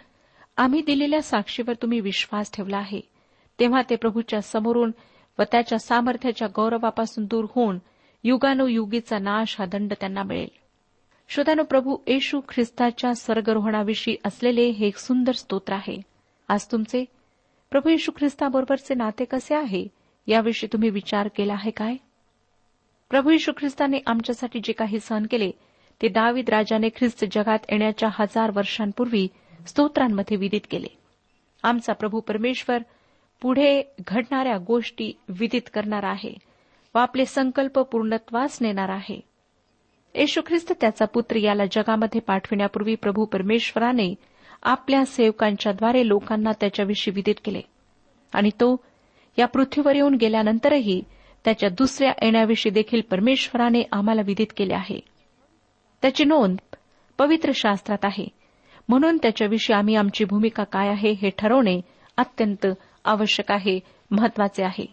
आम्ही 0.57 0.83
दिलेल्या 0.83 1.23
साक्षीवर 1.23 1.75
तुम्ही 1.83 2.00
विश्वास 2.00 2.50
ठेवला 2.55 2.76
आहे 2.76 3.00
तेव्हा 3.59 3.83
ते 3.91 3.97
प्रभूच्या 3.97 4.41
समोरून 4.43 4.91
व 5.38 5.43
त्याच्या 5.43 5.79
सामर्थ्याच्या 5.79 6.49
गौरवापासून 6.57 7.25
दूर 7.25 7.47
होऊन 7.55 7.79
युगानुयुगीचा 8.25 9.19
नाश 9.19 9.57
हा 9.59 9.67
दंड 9.67 9.93
त्यांना 9.93 10.23
मिळेल 10.23 10.49
श्रोत्यानो 11.31 11.62
प्रभू 11.62 11.97
येशू 12.07 12.41
ख्रिस्ताच्या 12.49 13.12
स्वर्गरोहणाविषयी 13.15 14.15
असलेले 14.25 14.69
हे 14.71 14.87
एक 14.87 14.97
सुंदर 14.97 15.33
स्तोत्र 15.33 15.73
आहे 15.73 15.97
आज 16.49 16.67
तुमचे 16.73 17.05
प्रभू 17.73 17.91
येशू 17.91 18.12
ख्रिस्ताबरोबरचे 18.17 18.95
नाते 18.95 19.25
कसे 19.25 19.55
आहे 19.55 19.85
याविषयी 20.29 20.69
तुम्ही 20.73 20.91
विचार 20.91 21.29
केला 21.37 21.53
आहे 21.53 21.71
काय 21.71 21.97
प्रभू 23.11 23.31
येशू 23.31 23.53
ख्रिस्ताने 23.57 24.00
आमच्यासाठी 24.07 24.61
जे 24.65 24.73
काही 24.73 25.00
सहन 25.00 25.26
केले 25.31 25.50
ते 26.00 26.09
दावीद 26.09 26.50
राजाने 26.50 26.88
ख्रिस्त 26.97 27.25
जगात 27.33 27.71
येण्याच्या 27.71 28.09
हजार 28.12 28.50
वर्षांपूर्वी 28.50 29.26
स्तोत्रांमध्ये 29.67 30.37
विदित 30.37 30.67
केले 30.71 30.97
आमचा 31.65 31.93
प्रभू 31.93 32.21
परमेश्वर 32.21 32.83
पुढे 33.43 33.83
घडणाऱ्या 34.00 34.59
गोष्टी 34.59 35.12
विदित 35.29 35.71
करणार 35.75 36.05
आहे 36.05 36.35
व 36.95 36.99
आपले 36.99 37.25
संकल्प 37.26 37.79
पूर्णत्वास 37.83 38.59
नेणार 38.61 38.88
आहे 38.88 39.21
येशू 40.17 40.41
ख्रिस्त 40.47 40.73
त्याचा 40.81 41.05
पुत्र 41.05 41.37
याला 41.37 41.65
जगामध्ये 41.73 42.21
पाठविण्यापूर्वी 42.21 42.95
प्रभू 42.95 43.25
परमेश्वराने 43.25 44.15
आपल्या 44.62 45.05
सेवकांच्याद्वारे 45.05 46.07
लोकांना 46.09 46.53
त्याच्याविषयी 46.61 47.12
विदित 47.15 47.35
केले 47.45 47.61
आणि 48.33 48.50
तो 48.50 48.76
या 49.38 49.47
पृथ्वीवर 49.47 49.95
येऊन 49.95 50.15
गेल्यानंतरही 50.15 51.00
त्याच्या 51.45 51.69
दुसऱ्या 51.69 52.12
येण्याविषयी 52.23 52.73
देखील 52.73 53.00
परमेश्वराने 53.00 53.83
आम्हाला 53.93 54.23
विदित 54.26 54.47
केले 54.57 54.75
आहे 54.75 55.00
त्याची 56.03 56.25
नोंद 56.25 56.57
पवित्र 57.19 57.50
शास्त्रात 57.55 58.05
आहे 58.05 58.26
म्हणून 58.88 59.17
त्याच्याविषयी 59.17 59.76
आम्ही 59.76 59.95
आमची 59.95 60.25
भूमिका 60.25 60.65
काय 60.65 60.88
आहे 60.88 61.11
हे 61.12 61.31
ठरवणे 61.38 61.81
अत्यंत 62.17 62.67
आवश्यक 63.05 63.53
आहे 63.53 63.79
महत्वाचे 64.11 64.62
आहे 64.62 64.87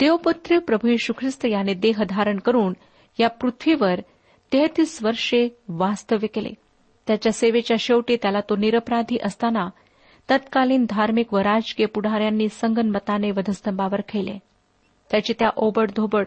देवपुत्र 0.00 0.58
प्रभू 0.58 0.96
ख्रिस्त 1.18 1.46
याने 1.46 1.74
देह 1.74 2.02
धारण 2.08 2.38
करून 2.38 2.72
या 3.18 3.28
पृथ्वीवर 3.28 4.00
तेहतीस 4.52 4.98
वर्षे 5.02 5.48
वास्तव्य 5.68 6.26
केले 6.26 6.52
त्याच्या 7.06 7.32
सेवेच्या 7.32 7.76
शेवटी 7.80 8.16
त्याला 8.16 8.40
तो 8.40 8.56
निरपराधी 8.56 9.18
असताना 9.24 9.68
तत्कालीन 10.28 10.84
धार्मिक 10.90 11.34
व 11.34 11.38
राजकीय 11.38 11.86
पुढाऱ्यांनी 11.86 12.48
संगनमताने 12.48 13.30
वधस्तंभावर 13.30 14.00
खेले 14.08 14.38
त्याची 15.10 15.32
त्या 15.38 15.50
ओबडधोबड 15.56 16.27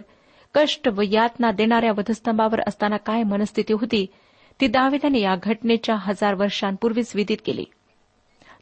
कष्ट 0.55 0.87
व 0.87 1.01
यातना 1.01 1.51
देणाऱ्या 1.51 1.91
वधस्तंभावर 1.91 2.61
असताना 2.67 2.97
काय 2.97 3.23
मनस्थिती 3.23 3.73
होती 3.73 4.05
ती 4.59 4.67
दाविदाने 4.67 5.19
या 5.19 5.35
घटनेच्या 5.35 5.95
हजार 5.95 6.33
वर्षांपूर्वीच 6.33 7.11
विदित 7.15 7.37
केली 7.45 7.65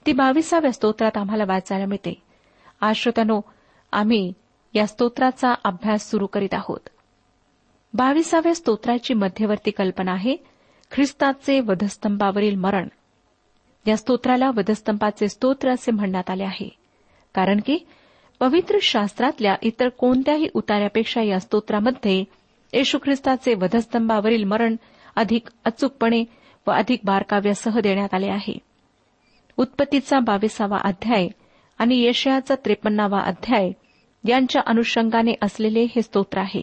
ती 0.06 0.12
बावीसाव्या 0.12 0.72
स्तोत्रात 0.72 1.18
आम्हाला 1.18 1.46
वाचायला 1.48 1.86
मिळते 1.86 2.14
आश्रोत्यानो 2.82 3.40
आम्ही 3.94 4.32
या 4.74 4.86
स्तोत्राचा 4.88 5.54
अभ्यास 5.64 6.10
सुरू 6.12 6.26
करीत 6.26 6.54
आहोत 6.54 6.90
बावीसाव्या 7.94 8.54
स्तोत्राची 8.56 9.14
मध्यवर्ती 9.14 9.72
कल्पना 9.72 10.12
आहे 10.12 10.36
ख्रिस्ताचे 10.92 11.60
वधस्तंभावरील 11.60 12.56
मरण 12.56 12.88
या 13.86 13.98
स्तोत्राला 13.98 14.50
वधस्तंभाचे 14.50 15.28
स्तोत्र 15.30 15.70
असे 15.70 15.92
म्हणण्यात 15.92 16.30
आले 16.30 16.44
आहे 16.44 16.70
कारण 17.36 17.60
की 17.66 17.78
पवित्र 18.40 18.78
शास्त्रातल्या 18.82 19.56
इतर 19.62 19.90
कोणत्याही 19.90 20.48
उतार्यापेक्षा 20.54 21.22
या 21.22 21.40
स्तोत्रामध्ये 21.40 22.24
येशू 22.74 22.98
ख्रिस्ताचे 23.04 23.54
वधस्तंभावरील 23.54 24.44
मरण 24.44 24.76
अधिक 25.16 25.50
अचूकपणे 25.66 26.24
व 26.68 26.72
अधिक 26.72 27.00
बारकाव्यासह 27.04 27.80
देण्यात 27.80 28.14
आले 28.14 28.30
आहे 28.30 28.58
उत्पत्तीचा 29.58 30.20
बावीसावा 30.20 30.78
अध्याय 30.78 31.28
आणि 31.80 32.04
यशयाचा 32.06 32.56
त्रेपन्नावा 32.56 33.20
अध्याय 33.20 33.72
यांच्या 34.24 34.62
अनुषंगाने 34.66 35.34
असलेले 35.42 35.84
हे 35.96 36.02
स्तोत्र 36.02 36.40
आहे 36.40 36.62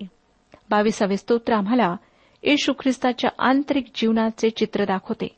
बावीसावे 0.71 1.17
स्तोत्र 1.17 1.53
आम्हाला 1.53 1.95
येशू 2.43 2.73
ख्रिस्ताच्या 2.79 3.31
आंतरिक 3.39 3.87
जीवनाचे 3.95 4.51
चित्र 4.51 4.85
दाखवते 4.85 5.29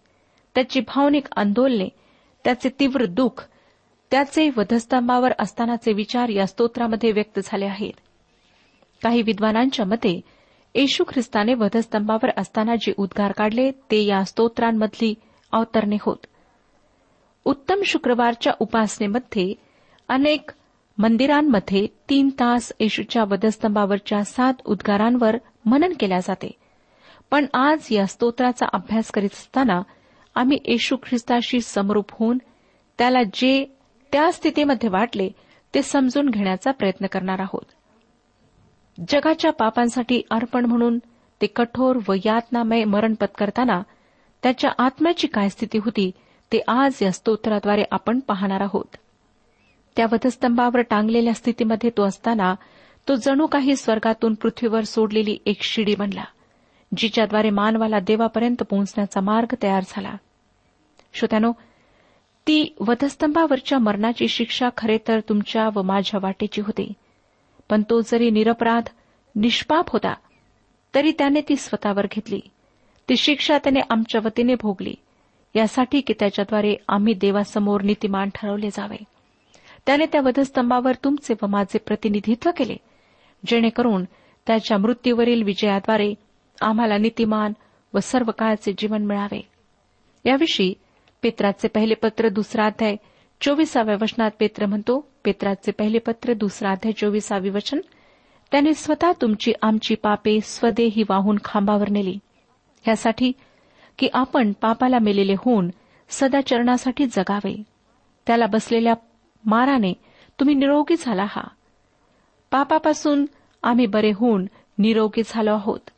त्याची 0.55 0.81
भावनिक 0.81 1.29
आंदोलने 1.37 1.89
त्याचे 2.45 2.69
तीव्र 2.81 3.05
दुःख 3.05 3.43
त्याचे 4.11 4.49
वधस्तंभावर 4.57 5.33
असतानाचे 5.39 5.93
विचार 5.93 6.29
या 6.29 6.47
स्तोत्रामध्ये 6.47 7.13
व्यक्त 7.13 7.41
झाले 7.45 7.67
आहेत 7.67 8.01
काही 9.03 9.23
विद्वानांच्या 9.23 9.85
मते 9.85 10.21
येशू 10.75 11.05
ख्रिस्ताने 11.09 11.55
वधस्तंभावर 11.55 12.31
असताना 12.37 12.75
जे 12.77 12.93
उद्गार 12.97 13.33
काढले 13.33 13.71
ते 13.91 14.03
या 14.05 14.23
स्तोत्रांमधली 14.25 15.15
अवतरणे 15.53 15.97
होत 16.01 16.27
उत्तम 17.45 17.83
शुक्रवारच्या 17.87 18.53
उपासनेमध्ये 18.61 19.53
अनेक 20.09 20.51
मंदिरांमध्ये 20.99 21.87
तीन 22.11 22.29
तास 22.41 22.71
येशूच्या 22.81 23.23
वधस्तंभावरच्या 23.25 24.23
सात 24.25 24.55
उद्गारांवर 24.65 25.37
मनन 25.65 25.93
केल्या 26.01 26.19
जाते 26.21 26.51
पण 27.33 27.47
आज 27.55 27.87
या 27.91 28.07
स्तोत्राचा 28.07 28.67
अभ्यास 28.73 29.11
करीत 29.11 29.33
असताना 29.33 29.81
आम्ही 30.37 30.59
येशू 30.65 30.97
ख्रिस्ताशी 31.03 31.61
समरूप 31.61 32.13
होऊन 32.13 32.39
त्याला 32.99 33.23
जे 33.35 33.65
त्या 34.13 34.31
स्थितीमध्ये 34.33 34.89
वाटले 34.89 35.29
ते 35.75 35.83
समजून 35.83 36.31
घेण्याचा 36.31 36.71
प्रयत्न 36.71 37.07
करणार 37.07 37.41
आहोत 37.41 37.73
जगाच्या 38.99 39.53
पापांसाठी 39.53 40.23
अर्पण 40.31 40.65
म्हणून 40.65 40.99
ते 41.41 41.47
कठोर 41.47 41.99
व 42.09 42.15
यातनामय 42.25 42.85
मरण 42.85 43.15
पत्करताना 43.15 43.83
त्याच्या 44.43 44.71
आत्म्याची 44.79 45.27
काय 45.27 45.49
स्थिती 45.49 45.79
होती 45.79 46.11
ते 46.53 46.61
आज 46.69 47.03
या 47.03 47.13
स्तोत्राद्वारे 47.13 47.85
आपण 47.91 48.21
पाहणार 48.21 48.61
आहोत 48.61 48.97
त्या 49.97 50.07
वधस्तंभावर 50.13 50.81
टांगलेल्या 50.81 51.35
स्थितीमध्ये 51.35 51.91
तो 51.97 52.03
असताना 52.03 52.55
तो 53.09 53.15
जणू 53.15 53.47
काही 53.47 53.77
स्वर्गातून 53.77 54.35
पृथ्वीवर 54.35 54.85
सोडलेली 54.85 55.37
एक 55.47 55.63
शिडी 55.63 55.95
बनला 55.95 56.25
जिच्याद्वारे 56.97 57.51
मानवाला 57.51 57.99
देवापर्यंत 58.01 58.63
पोहोचण्याचा 58.63 59.21
मार्ग 59.21 59.55
तयार 59.63 59.83
झाला 59.89 60.15
श्रोत्यानो 61.13 61.53
ती 62.47 62.75
वधस्तंभावरच्या 62.81 63.79
मरणाची 63.79 64.29
शिक्षा 64.29 64.69
खरे 64.77 64.99
तर 65.09 65.21
तुमच्या 65.29 65.69
व 65.75 65.83
माझ्या 65.83 66.21
वाटेची 66.23 66.61
होती 66.61 66.93
पण 67.69 67.83
तो 67.91 68.01
जरी 68.01 68.31
निरपराध 68.31 68.89
निष्पाप 69.35 69.91
होता 69.91 70.15
तरी 70.95 71.13
त्याने 71.19 71.41
ती 71.41 71.57
स्वतःवर 71.57 72.07
घेतली 72.11 72.41
ती 73.09 73.17
शिक्षा 73.17 73.59
त्याने 73.59 73.81
आमच्या 73.91 74.21
वतीने 74.25 74.55
भोगली 74.55 74.95
यासाठी 75.55 76.01
की 76.01 76.13
त्याच्याद्वारे 76.19 76.75
आम्ही 76.89 77.15
देवासमोर 77.15 77.83
नीतीमान 77.83 78.29
ठरवले 78.35 78.71
जावे 78.73 79.03
त्याने 79.87 80.07
त्या 80.07 80.21
वधस्तंभावर 80.21 80.95
तुमचे 81.05 81.35
व 81.43 81.47
माझे 81.47 81.79
प्रतिनिधित्व 81.79 82.51
केले 82.57 82.77
जेणेकरून 83.47 84.05
त्याच्या 84.47 84.79
मृत्यूवरील 84.79 85.43
विजयाद्वारे 85.43 86.13
आम्हाला 86.63 86.99
नीतिमान 86.99 87.53
व 87.95 87.99
सर्व 87.99 88.31
काळाचे 88.39 88.73
जीवन 88.79 89.05
मिळावे 89.07 89.41
याविषयी 90.25 90.73
पेत्राचे 91.23 91.69
पहिले 91.69 91.95
पत्र 91.95 92.29
दुसरा 92.29 92.67
अध्याय 92.67 92.97
चोवीसाव्या 93.41 93.97
वचनात 94.01 94.31
पेत्र 94.41 94.67
म्हणतो 94.67 94.99
पेत्राचे 95.25 95.73
पहिले 95.73 95.99
पत्र 95.99 96.33
दुसरा 96.33 96.71
अध्याय 96.71 96.93
चोवीसावी 96.93 97.51
वचन 97.51 97.81
त्याने 98.53 98.75
स्वतः 98.75 99.13
तुमची 99.21 99.53
आमची 99.63 99.95
पापे 99.95 100.39
स्वदेही 100.41 101.03
वाहून 101.09 101.39
खांबावर 101.45 101.89
नेली 101.89 102.17
यासाठी 102.85 103.33
की 103.99 104.09
आपण 104.15 104.53
पापाला 104.53 104.99
मेलेले 104.99 105.35
होऊन 105.39 105.71
सदाचरणासाठी 106.11 107.07
जगावे 107.07 107.55
त्याला 108.27 108.47
बसलेल्या 108.47 108.95
माराने 109.45 109.93
तुम्ही 110.39 110.55
निरोगी 110.55 110.97
झाला 110.97 111.25
हा 111.29 111.43
पापापासून 112.53 113.25
आम्ही 113.63 113.87
बरे 113.87 114.11
होऊन 114.17 114.47
निरोगी 114.79 115.23
झालो 115.27 115.55
आहोत 115.55 115.91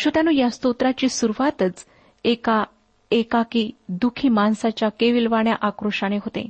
श्रोतानु 0.00 0.30
या 0.30 0.50
स्तोत्राची 0.50 1.08
सुरुवातच 1.08 1.84
एका 2.24 2.62
एकाकी 3.10 3.70
दुखी 4.02 4.28
माणसाच्या 4.28 4.88
केविलवाण्या 5.00 5.54
आक्रोशाने 5.66 6.16
होते 6.16 6.48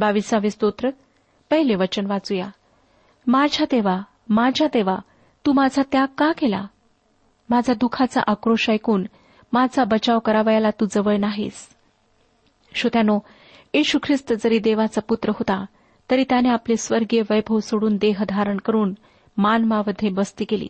बावीसावे 0.00 0.50
स्तोत्र 0.50 0.90
पहिले 1.50 1.74
वचन 1.74 2.06
वाचूया 2.06 2.48
माझ्या 3.26 3.66
देवा 3.70 3.98
माझ्या 4.28 4.66
देवा 4.72 4.96
तू 5.44 5.52
माझा 5.52 5.82
त्याग 5.92 6.06
का 6.18 6.30
केला 6.38 6.64
माझा 7.48 7.74
दुखाचा 7.80 8.20
आक्रोश 8.26 8.68
ऐकून 8.70 9.06
माझा 9.52 9.84
बचाव 9.84 10.18
करावयाला 10.18 10.70
तू 10.70 10.86
जवळ 10.90 11.16
नाहीस 11.16 11.66
श्रोत्यानो 12.72 13.18
येशू 13.76 13.98
ख्रिस्त 14.02 14.32
जरी 14.32 14.58
देवाचा 14.58 15.00
पुत्र 15.00 15.30
होता 15.30 15.64
तरी 16.10 16.24
त्याने 16.24 16.48
आपले 16.48 16.76
स्वर्गीय 16.76 17.22
वैभव 17.30 17.58
सोडून 17.60 17.96
देह 17.96 18.24
धारण 18.28 18.56
करून 18.56 18.94
मानवामध्ये 19.36 20.08
बस्ती 20.08 20.44
केली 20.44 20.68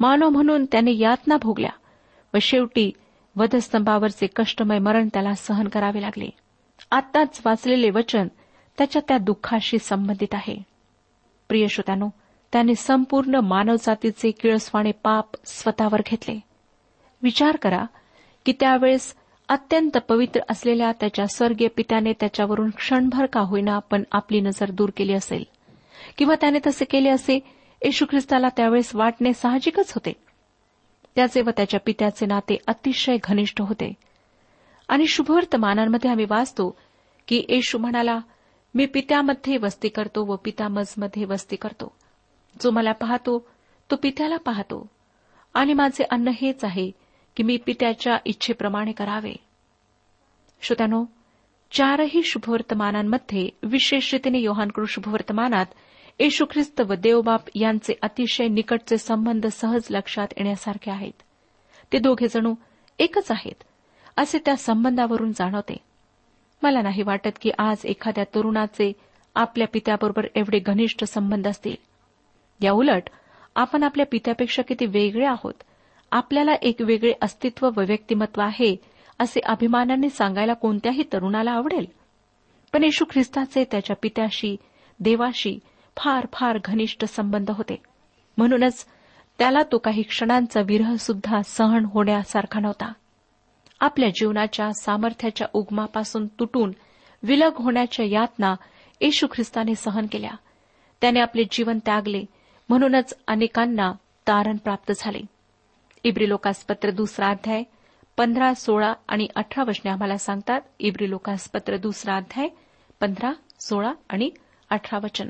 मानव 0.00 0.28
म्हणून 0.28 0.64
त्याने 0.64 0.92
यातना 0.96 1.36
भोगल्या 1.42 1.70
व 2.34 2.38
शेवटी 2.42 2.90
वधस्तंभावरचे 3.36 4.26
कष्टमय 4.36 4.78
मरण 4.78 5.08
त्याला 5.12 5.34
सहन 5.34 5.68
करावे 5.68 6.00
लागले 6.00 6.28
आताच 6.90 7.40
वाचलेले 7.44 7.90
वचन 7.90 8.28
त्याच्या 8.78 9.02
त्या 9.08 9.18
दुःखाशी 9.18 9.78
संबंधित 9.78 10.34
आहे 10.34 10.56
प्रियश्रोत्यानो 11.48 12.08
त्याने 12.52 12.74
संपूर्ण 12.74 13.34
मानवजातीचे 13.34 14.30
किळसवाणे 14.30 14.92
पाप 14.92 15.36
स्वतःवर 15.44 16.02
घेतले 16.06 16.38
विचार 17.22 17.56
करा 17.56 17.84
की 18.46 18.52
त्यावेळेस 18.52 19.14
अत्यंत 19.48 19.96
पवित्र 19.98 20.40
असलेल्या 20.50 20.92
त्याच्या 20.92 21.26
स्वर्गीय 21.26 21.68
पित्याने 21.68 22.12
त्याच्यावरून 22.12 22.70
क्षणभर 22.70 23.26
का 23.26 23.40
होईना 23.40 23.78
पण 23.78 24.02
आपली 24.12 24.40
नजर 24.40 24.70
दूर 24.70 24.90
केली 24.96 25.12
असेल 25.12 25.44
किंवा 26.18 26.34
त्याने 26.34 26.58
तसे 26.66 26.84
केले 26.84 27.08
असे 27.08 27.38
येशू 27.82 28.06
ख्रिस्ताला 28.10 28.48
त्यावेळेस 28.48 28.94
वाटणे 28.94 29.32
साहजिकच 29.32 29.92
होते 29.92 30.12
त्याचे 31.16 31.40
व 31.40 31.50
त्याच्या 31.56 31.80
पित्याचे 31.80 32.26
नाते 32.26 32.56
अतिशय 32.66 33.16
घनिष्ठ 33.24 33.60
होते 33.60 33.92
आणि 34.88 35.06
शुभवर्तमानांमध्ये 35.06 36.10
आम्ही 36.10 36.26
वाचतो 36.30 36.76
की 37.28 37.44
येशू 37.48 37.78
म्हणाला 37.78 38.18
मी 38.74 38.86
पित्यामध्ये 38.86 39.56
वस्ती 39.56 39.88
करतो 39.88 40.24
व 40.24 40.36
पिता 40.36 40.68
मजमध्ये 40.68 41.24
वस्ती 41.24 41.56
करतो 41.56 41.92
जो 42.62 42.70
मला 42.70 42.92
पाहतो 42.92 43.38
तो 43.90 43.96
पित्याला 43.96 44.36
पाहतो 44.36 44.86
आणि 45.54 45.72
माझे 45.72 46.04
अन्न 46.04 46.28
हेच 46.28 46.64
आहे 46.64 46.90
की 47.38 47.42
मी 47.42 47.56
पित्याच्या 47.56 48.16
इच्छेप्रमाणे 48.24 48.92
करावे 48.92 49.32
श्रोत्यानो 50.62 51.04
चारही 51.72 52.22
शुभवर्तमानांमध्ये 52.22 53.48
विशेष 53.62 54.12
रीतीने 54.14 54.38
योहानकडून 54.38 54.86
शुभवर्तमानात 54.88 55.66
येशू 56.18 56.44
ख्रिस्त 56.50 56.80
व 56.80 56.94
देवबाप 56.94 57.48
यांचे 57.54 57.94
अतिशय 58.02 58.48
निकटचे 58.48 58.98
संबंध 58.98 59.46
सहज 59.46 59.86
लक्षात 59.90 60.34
येण्यासारखे 60.36 60.90
आहेत 60.90 61.22
ते 61.92 61.98
दोघे 61.98 62.28
जणू 62.28 62.54
एकच 62.98 63.30
आहेत 63.30 63.64
असे 64.16 64.38
त्या 64.38 64.56
संबंधावरून 64.56 65.32
जाणवते 65.32 65.76
मला 66.62 66.82
नाही 66.82 67.02
वाटत 67.02 67.38
की 67.40 67.50
आज 67.58 67.86
एखाद्या 67.86 68.24
तरुणाचे 68.34 68.92
आपल्या 69.34 69.68
पित्याबरोबर 69.68 70.26
एवढे 70.34 70.58
घनिष्ठ 70.58 71.04
संबंध 71.04 71.48
असतील 71.48 71.76
याउलट 72.60 73.10
आपण 73.54 73.82
आपल्या 73.82 74.06
पित्यापेक्षा 74.06 74.62
किती 74.62 74.86
वेगळे 74.86 75.26
आहोत 75.26 75.62
आपल्याला 76.12 76.54
एक 76.62 76.80
वेगळे 76.82 77.12
अस्तित्व 77.22 77.68
व 77.76 77.80
व्यक्तिमत्व 77.80 78.42
आहे 78.42 78.74
असे 79.20 79.40
अभिमानाने 79.40 80.08
सांगायला 80.08 80.52
कोणत्याही 80.52 81.02
तरुणाला 81.12 81.50
आवडेल 81.50 81.86
पण 82.72 82.84
येशू 82.84 83.04
ख्रिस्ताचे 83.10 83.64
त्याच्या 83.64 83.96
पित्याशी 83.96 84.56
देवाशी 85.00 85.58
फार 85.96 86.26
फार 86.32 86.58
घनिष्ठ 86.64 87.04
संबंध 87.04 87.50
होते 87.50 87.76
म्हणूनच 88.38 88.84
त्याला 89.38 89.62
तो 89.72 89.78
काही 89.78 90.02
क्षणांचा 90.02 90.60
विरह 90.60 90.94
सुद्धा 90.96 91.40
सहन 91.42 91.84
होण्यासारखा 91.84 92.60
नव्हता 92.60 92.92
आपल्या 93.80 94.08
जीवनाच्या 94.08 94.70
सामर्थ्याच्या 94.72 95.46
उगमापासून 95.52 96.26
तुटून 96.26 96.72
विलग 97.22 97.56
होण्याच्या 97.56 98.06
यातना 98.06 98.54
येशू 99.00 99.26
ख्रिस्ताने 99.32 99.74
सहन 99.74 100.06
केल्या 100.12 100.30
त्याने 101.00 101.20
आपले 101.20 101.44
जीवन 101.50 101.78
त्यागले 101.78 102.22
म्हणूनच 102.68 103.14
अनेकांना 103.26 103.92
तारण 104.26 104.56
प्राप्त 104.56 104.92
झाले 104.96 105.20
इब्रिलोकासपत्र 106.04 106.90
दुसरा 106.90 107.28
अध्याय 107.30 107.62
पंधरा 108.18 108.52
सोळा 108.54 108.92
आणि 109.08 109.26
अठरा 109.36 109.64
वचने 109.64 109.90
आम्हाला 109.90 110.16
सांगतात 110.18 110.60
इब्रिलोकासपत्र 110.78 111.76
दुसरा 111.76 112.16
अध्याय 112.16 112.48
पंधरा 113.00 113.32
सोळा 113.60 113.92
आणि 114.08 114.30
अठरा 114.70 114.98
वचन 114.98 115.28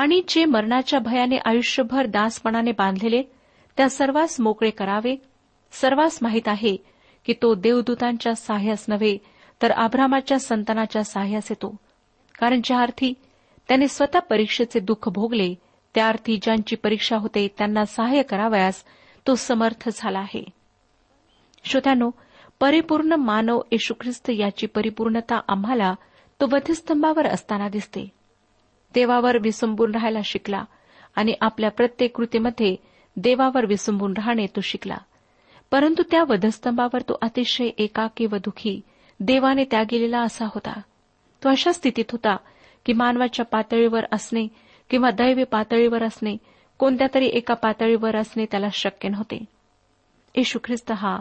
आणि 0.00 0.20
जे 0.28 0.44
मरणाच्या 0.44 0.98
भयाने 0.98 1.36
आयुष्यभर 1.44 2.06
दासपणाने 2.06 2.72
बांधलेले 2.72 3.22
त्या 3.78 3.88
सर्वांस 3.88 4.40
मोकळे 4.40 4.70
करावे 4.70 5.16
सर्वांस 5.72 6.18
माहीत 6.22 6.48
आहे 6.48 6.76
की 7.26 7.32
तो 7.32 7.54
देवदूतांच्या 7.54 8.34
साह्यास 8.34 8.84
नव्हे 8.88 9.16
तर 9.62 9.70
आभ्रामाच्या 9.70 10.38
संतानाच्या 10.38 11.04
साह्यास 11.04 11.50
येतो 11.50 11.74
कारण 12.38 12.60
ज्या 12.64 12.80
अर्थी 12.80 13.12
त्याने 13.68 13.88
स्वतः 13.88 14.18
परीक्षेचे 14.18 14.80
दुःख 14.80 15.08
भोगले 15.08 15.54
त्या 15.94 16.08
अर्थी 16.08 16.38
ज्यांची 16.42 16.76
परीक्षा 16.76 17.16
होते 17.16 17.46
त्यांना 17.58 17.84
सहाय्य 17.84 18.22
करावयास 18.22 18.82
तो 19.26 19.34
समर्थ 19.34 19.88
झाला 19.88 20.18
आहे 20.18 20.44
श्रोत्यानो 21.64 22.10
परिपूर्ण 22.60 23.12
मानव 23.12 23.60
येशू 23.72 23.94
ख्रिस्त 24.00 24.30
याची 24.30 24.66
परिपूर्णता 24.66 25.40
आम्हाला 25.48 25.94
तो 26.40 26.46
वधस्तंभावर 26.52 27.26
असताना 27.26 27.68
दिसते 27.68 28.08
देवावर 28.94 29.38
विसंबून 29.38 29.94
राहायला 29.94 30.20
शिकला 30.24 30.64
आणि 31.16 31.34
आपल्या 31.40 31.70
प्रत्येक 31.70 32.16
कृतीमध्ये 32.16 32.76
देवावर 33.16 33.66
विसंबून 33.66 34.12
राहणे 34.16 34.46
तो 34.46 34.60
शिकला 34.60 34.96
परंतु 35.70 36.02
त्या 36.10 36.22
वधस्तंभावर 36.28 37.02
तो 37.02 37.18
अतिशय 37.22 37.70
एकाकी 37.78 38.26
व 38.26 38.36
दुखी 38.36 38.80
देवाने 39.20 39.64
त्या 39.64 39.82
गेलेला 39.82 40.20
असा 40.20 40.44
होता 40.44 40.80
तो 41.42 41.48
अशा 41.48 41.72
स्थितीत 41.72 42.12
होता 42.12 42.36
की 42.86 42.92
मानवाच्या 42.92 43.44
पातळीवर 43.44 44.04
असणे 44.12 44.46
किंवा 44.90 45.10
दैव 45.10 45.44
पातळीवर 45.50 46.02
असणे 46.02 46.36
कोणत्या 46.82 47.06
तरी 47.14 47.26
एका 47.26 47.54
पातळीवर 47.54 48.16
असणे 48.16 48.44
त्याला 48.50 48.68
शक्य 48.72 49.08
नव्हते 49.08 49.36
येशू 50.34 50.58
ख्रिस्त 50.64 50.90
हा 50.92 51.16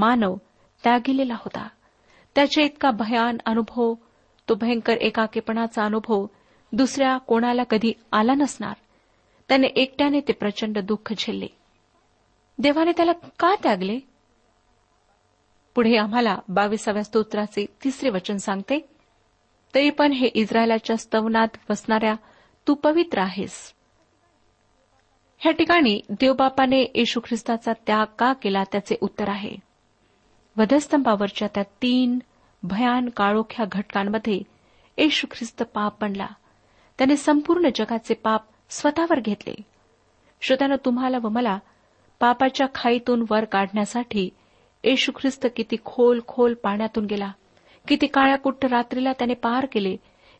मानव 0.00 0.36
त्यागिलेला 0.84 1.34
होता 1.34 1.66
त्याचे 2.36 2.62
इतका 2.62 2.90
भयान 2.90 3.38
अनुभव 3.46 3.92
तो 4.48 4.54
भयंकर 4.54 4.96
एकाकीपणाचा 4.96 5.84
अनुभव 5.84 6.24
दुसऱ्या 6.72 7.16
कोणाला 7.18 7.64
कधी 7.64 7.92
आला 8.12 8.34
नसणार 8.34 8.74
त्याने 9.48 9.66
एकट्याने 9.76 10.20
ते 10.20 10.32
प्रचंड 10.32 10.78
दुःख 10.78 11.12
झेलले 11.12 11.48
देवाने 12.58 12.92
त्याला 12.92 13.12
का 13.38 13.54
त्यागले 13.62 13.98
पुढे 15.76 15.96
आम्हाला 15.96 16.38
बावीसाव्या 16.48 17.04
स्तोत्राचे 17.04 17.66
तिसरे 17.84 18.10
वचन 18.10 18.36
सांगते 18.36 18.80
तरी 19.74 19.90
पण 19.90 20.12
हे 20.12 20.30
इस्रायलाच्या 20.34 20.96
स्तवनात 20.96 21.56
बसणाऱ्या 21.68 22.14
तू 22.66 22.74
पवित्र 22.74 23.18
आहेस 23.18 23.73
या 25.44 25.50
ठिकाणी 25.52 26.00
देवबापाने 26.10 26.80
येशू 26.94 27.20
ख्रिस्ताचा 27.24 27.72
त्याग 27.86 28.06
का 28.18 28.32
केला 28.32 28.62
त्याचे 28.72 28.96
उत्तर 29.00 29.28
आहे 29.28 29.54
वधस्तंभावरच्या 30.56 31.48
त्या 31.54 31.62
तीन 31.82 32.18
भयान 32.62 33.08
काळोख्या 33.08 33.64
घटकांमध्ये 33.72 34.40
येशू 34.98 35.26
ख्रिस्त 35.30 35.62
पाप 35.74 36.00
बनला 36.00 36.26
त्याने 36.98 37.16
संपूर्ण 37.16 37.68
जगाचे 37.74 38.14
पाप 38.14 38.44
स्वतःवर 38.70 39.20
घेतले 39.20 39.54
श्रोत्यानं 40.42 40.76
तुम्हाला 40.84 41.18
व 41.22 41.28
मला 41.28 41.58
पापाच्या 42.20 42.66
खाईतून 42.74 43.24
वर 43.30 43.44
काढण्यासाठी 43.44 44.28
येशू 44.84 45.12
ख्रिस्त 45.16 45.46
किती 45.56 45.76
खोल 45.84 46.20
खोल 46.26 46.54
पाण्यातून 46.54 47.04
गेला 47.04 47.30
किती 47.88 48.06
काळ्या 48.06 48.36
कुट्ट 48.36 48.64
रात्रीला 48.64 49.12
त्याने 49.12 49.34
पार 49.34 49.66
केले 49.72 49.96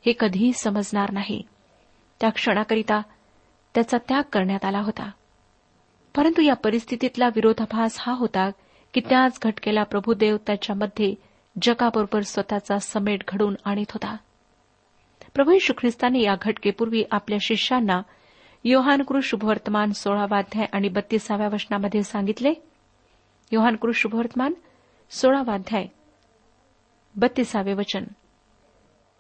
हे 0.05 0.13
कधीही 0.21 0.53
समजणार 0.53 1.11
नाही 1.11 1.43
त्या 2.21 2.31
क्षणाकरिता 2.31 3.01
त्याचा 3.75 3.99
त्याग 3.99 4.23
करण्यात 4.33 4.65
आला 4.65 4.81
होता 4.81 5.11
परंतु 6.15 6.43
या 6.43 6.55
परिस्थितीतला 6.55 7.27
विरोधाभास 7.27 7.97
हा 8.01 8.13
होता 8.13 8.51
की 8.95 9.01
त्याच 9.01 9.39
घटकेला 9.43 9.83
प्रभुदेव 9.83 10.37
त्याच्यामध्ये 10.47 11.15
जगाबरोबर 11.63 12.21
स्वतःचा 12.21 12.79
समेट 12.79 13.25
घडून 13.29 13.55
आणत 13.65 13.93
होता 13.93 14.17
प्रभू 15.35 15.53
यशू 15.53 15.73
ख्रिस्ताने 15.79 16.23
या 16.23 16.35
घटकेपूर्वी 16.43 17.05
आपल्या 17.11 17.39
शिष्यांना 17.41 18.01
योहानकृ 18.65 19.21
शुभवर्तमान 19.23 19.93
सोळावाध्याय 19.93 20.67
आणि 20.73 20.89
बत्तीसाव्या 20.89 21.49
वचनामध्ये 21.49 22.03
सांगितले 22.03 22.53
योहानकृ 23.53 23.91
शुभवर्तमान 23.95 24.53
सोळावाध्याय 25.11 25.87
बत्तीसावे 27.17 27.73
वचन 27.73 28.05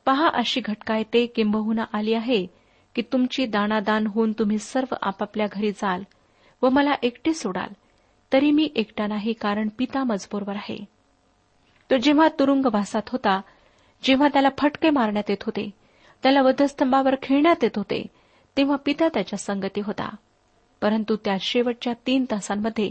पहा 0.06 0.28
अशी 0.34 0.60
घटका 0.60 0.96
येते 0.96 1.26
किंबहुना 1.26 1.84
आली 1.92 2.14
आहे 2.14 2.46
की 2.96 3.02
तुमची 3.02 3.46
दानादान 3.46 4.06
होऊन 4.06 4.32
तुम्ही 4.32 4.58
सर्व 4.58 4.94
आपापल्या 5.02 5.46
घरी 5.46 5.70
जाल 5.70 6.02
व 6.62 6.68
मला 6.68 6.94
एकटे 7.02 7.34
सोडाल 7.34 7.72
तरी 8.32 8.50
मी 8.50 8.68
एकटा 8.74 9.06
नाही 9.06 9.32
कारण 9.32 9.68
पिता 9.78 10.04
मजबूरवर 10.04 10.56
आहे 10.56 10.76
तो 11.90 11.96
जेव्हा 11.96 12.28
तुरुंगवासात 12.28 13.10
होता 13.10 13.40
जेव्हा 14.02 14.28
त्याला 14.28 14.48
फटके 14.58 14.90
मारण्यात 14.90 15.30
येत 15.30 15.42
होते 15.46 15.70
त्याला 16.22 16.42
वधस्तंभावर 16.42 17.14
खेळण्यात 17.22 17.62
येत 17.62 17.76
होते 17.76 18.02
तेव्हा 18.56 18.76
पिता 18.76 19.08
त्याच्या 19.08 19.38
संगती 19.38 19.80
होता 19.80 20.08
परंतु 20.82 21.16
त्या 21.16 21.36
शेवटच्या 21.40 21.92
तीन 22.06 22.24
तासांमध्ये 22.30 22.91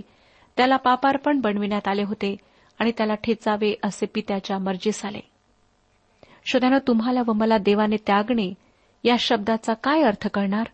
त्याला 0.58 0.78
पापार्पण 0.78 1.40
बनविण्यात 1.40 1.88
आले 1.88 2.04
होते 2.04 2.36
आणि 2.80 2.92
त्याला 2.98 3.16
ठेचावे 3.16 3.74
असे 3.84 4.06
पित्याच्या 4.06 4.58
मर्जीस 4.58 5.06
आले 5.06 5.20
श्रोत्यानं 6.46 6.78
तुम्हाला 6.88 7.22
व 7.28 7.34
मला 7.34 7.58
देवाने 7.58 7.98
त्यागणे 7.98 8.54
या 9.04 9.16
शब्दाचा 9.20 9.74
काय 9.74 10.02
अर्थ 10.04 10.28
करणार 10.34 10.70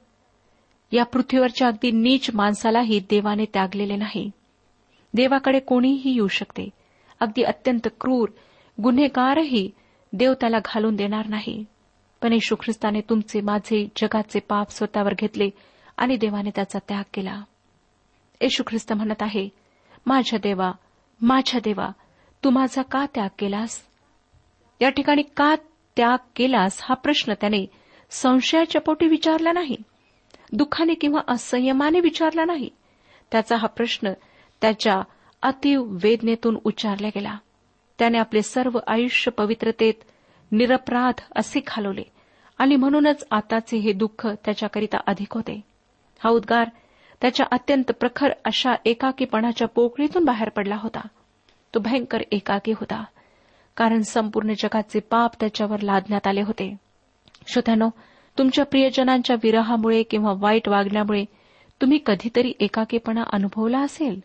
या 0.91 1.03
पृथ्वीवरच्या 1.03 1.67
अगदी 1.67 1.91
नीच 1.91 2.29
माणसालाही 2.33 2.99
देवाने 3.09 3.45
त्यागलेले 3.53 3.95
नाही 3.95 4.29
देवाकडे 5.13 5.59
कोणीही 5.59 6.11
येऊ 6.13 6.27
शकते 6.27 6.67
अगदी 7.21 7.43
अत्यंत 7.43 7.87
क्रूर 8.01 8.29
गुन्हेगारही 8.77 9.69
देव 10.13 10.33
त्याला 10.33 10.59
घालून 10.65 10.95
देणार 10.95 11.27
नाही 11.27 11.63
पण 12.21 12.33
येशू 12.33 12.55
ख्रिस्ताने 12.55 13.01
तुमचे 13.09 13.41
माझे 13.41 13.85
जगाचे 13.97 14.39
पाप 14.39 14.71
स्वतःवर 14.71 15.13
घेतले 15.13 15.49
आणि 15.97 16.15
देवाने 16.17 16.49
त्याचा 16.55 16.79
त्याग 16.87 17.03
केला 17.13 17.39
येशू 18.41 18.63
ख्रिस्त 18.67 18.93
म्हणत 18.93 19.21
आहे 19.21 19.47
माझ्या 20.05 20.39
देवा 20.39 20.71
माझ्या 21.21 21.59
देवा 21.63 21.89
तू 22.43 22.49
माझा 22.49 22.81
का 22.81 23.05
त्याग 23.05 23.29
केलास 23.39 23.79
या 24.81 24.89
ठिकाणी 24.89 25.21
का 25.37 25.55
त्याग 25.97 26.17
केलास 26.35 26.79
हा 26.81 26.95
प्रश्न 26.95 27.33
त्याने 27.33 27.65
संशयाच्या 28.11 28.81
पोटी 28.81 29.07
विचारला 29.07 29.51
नाही 29.51 29.75
दुःखाने 30.51 30.93
किंवा 30.93 31.21
असंयमाने 31.27 31.99
विचारला 31.99 32.45
नाही 32.45 32.69
त्याचा 33.31 33.55
हा 33.55 33.67
प्रश्न 33.67 34.11
त्याच्या 34.61 35.01
अतीव 35.43 35.83
वेदनेतून 36.03 36.57
उच्चारला 36.63 37.07
गेला 37.07 37.37
त्याने 37.99 38.17
आपले 38.17 38.41
सर्व 38.41 38.79
आयुष्य 38.87 39.31
पवित्रतेत 39.31 40.03
निरपराध 40.51 41.21
असे 41.35 41.59
खालवले 41.67 42.03
आणि 42.59 42.75
म्हणूनच 42.75 43.25
आताचे 43.31 43.77
हे 43.77 43.93
दुःख 43.93 44.27
त्याच्याकरिता 44.45 44.97
अधिक 45.07 45.33
होते 45.33 45.61
हा 46.21 46.29
उद्गार 46.29 46.69
त्याच्या 47.21 47.45
अत्यंत 47.51 47.91
प्रखर 47.91 48.31
अशा 48.45 48.73
एकाकीपणाच्या 48.85 49.67
पोकळीतून 49.67 50.25
बाहेर 50.25 50.49
पडला 50.49 50.75
होता 50.75 51.01
तो 51.73 51.79
भयंकर 51.79 52.21
एकाकी 52.31 52.71
होता 52.71 53.03
कारण 53.77 54.01
संपूर्ण 54.01 54.53
जगाचे 54.53 54.99
पाप 54.99 55.39
त्याच्यावर 55.39 55.81
लादण्यात 55.81 56.27
आले 56.27 56.41
होते 56.41 56.75
श्रोत्यानो 57.49 57.89
तुमच्या 58.37 58.65
प्रियजनांच्या 58.65 59.35
विरहामुळे 59.43 60.01
किंवा 60.03 60.33
वाईट 60.37 60.67
वागण्यामुळे 60.69 61.23
तुम्ही 61.81 61.99
कधीतरी 62.05 62.51
एकाकीपणा 62.59 63.23
अनुभवला 63.33 63.79
असेल 63.79 64.19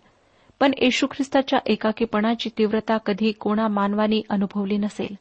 पण 0.61 0.73
येशू 0.79 1.07
ख्रिस्ताच्या 1.07 1.59
एकाकीपणाची 1.67 2.51
तीव्रता 2.59 2.97
कधी 2.97 3.33
कोणा 3.33 3.69
मानवानी 3.69 4.23
अनुभवली 4.31 4.77
नसेल 4.77 5.15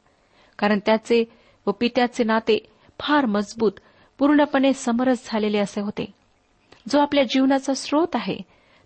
कारण 0.58 0.78
त्याचे 0.86 1.24
व 1.66 1.70
पित्याचे 1.70 2.24
नाते 2.24 2.58
फार 3.00 3.26
मजबूत 3.26 3.80
पूर्णपणे 4.18 4.72
समरस 4.72 5.28
झालेले 5.30 5.58
असे 5.58 5.80
होते 5.80 6.04
जो 6.88 6.98
आपल्या 6.98 7.24
जीवनाचा 7.24 7.74
स्रोत 7.74 8.14
आहे 8.14 8.36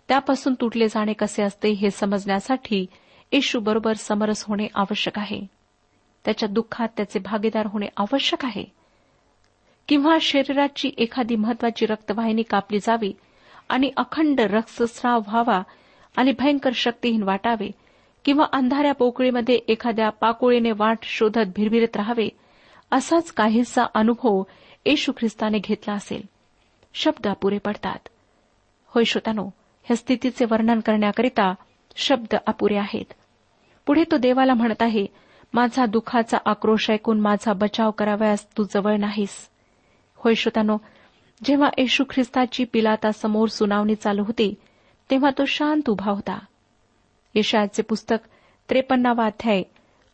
त्यापासून 0.09 0.53
तुटले 0.53 0.87
जाणे 0.87 1.13
कसे 1.13 1.43
असते 1.43 1.69
हे 1.71 1.89
समजण्यासाठी 1.91 2.85
येशूबरोबर 3.31 3.93
समरस 3.93 4.43
होणे 4.47 4.67
आवश्यक 4.75 5.19
आहे 5.19 5.39
त्याच्या 6.25 6.49
दुःखात 6.49 6.87
त्याचे 6.97 7.19
भागीदार 7.19 7.65
होणे 7.65 7.87
आवश्यक 7.97 8.45
आहे 8.45 8.63
किंवा 9.89 10.17
शरीराची 10.21 10.91
एखादी 10.97 11.35
महत्वाची 11.35 11.85
रक्तवाहिनी 11.85 12.43
कापली 12.43 12.79
जावी 12.79 13.11
आणि 13.69 13.89
अखंड 13.97 14.39
रक्तस्राव 14.41 15.21
व्हावा 15.27 15.61
आणि 16.15 16.31
भयंकर 16.39 16.71
शक्तीहीन 16.73 17.23
वाटावे 17.23 17.69
किंवा 18.25 18.45
अंधाऱ्या 18.53 18.93
पोकळीमध्ये 18.93 19.55
एखाद्या 19.67 20.09
पाकोळीने 20.09 20.71
वाट 20.71 20.97
शोधत 21.03 21.51
भिरभिरत 21.55 21.97
राहावे 21.97 22.29
असाच 22.91 23.31
काहीसा 23.31 23.85
अनुभव 23.93 24.41
येशू 24.85 25.11
ख्रिस्ताने 25.17 25.59
घेतला 25.59 25.93
असेल 25.93 26.21
शब्द 26.95 27.27
अपुरे 27.27 27.57
पडतात 27.57 28.09
होय 28.93 29.03
श्रोतानो 29.03 29.45
ह्या 29.85 29.97
स्थितीचे 29.97 30.45
वर्णन 30.45 30.79
करण्याकरिता 30.79 31.53
शब्द 31.97 32.35
अपुरे 32.47 32.77
आहेत 32.77 33.13
पुढे 33.87 34.03
तो 34.03 34.17
देवाला 34.17 34.53
म्हणत 34.53 34.81
आहे 34.81 35.05
माझा 35.53 35.85
दुखाचा 35.85 36.37
आक्रोश 36.45 36.89
ऐकून 36.91 37.19
माझा 37.19 37.53
बचाव 37.53 37.91
करावयास 37.91 38.45
तू 38.57 38.63
जवळ 38.73 38.97
नाहीस 38.97 39.48
होय 40.19 40.33
जेव्हा 41.45 41.69
येशू 41.77 42.03
ख्रिस्ताची 42.09 42.65
समोर 43.13 43.47
सुनावणी 43.47 43.95
चालू 43.95 44.23
होती 44.23 44.53
तेव्हा 45.09 45.29
तो 45.37 45.45
शांत 45.45 45.89
उभा 45.89 46.11
होता 46.11 46.39
येशायाचे 47.35 47.81
पुस्तक 47.81 48.17
त्रेपन्नावा 48.69 49.25
अध्याय 49.25 49.63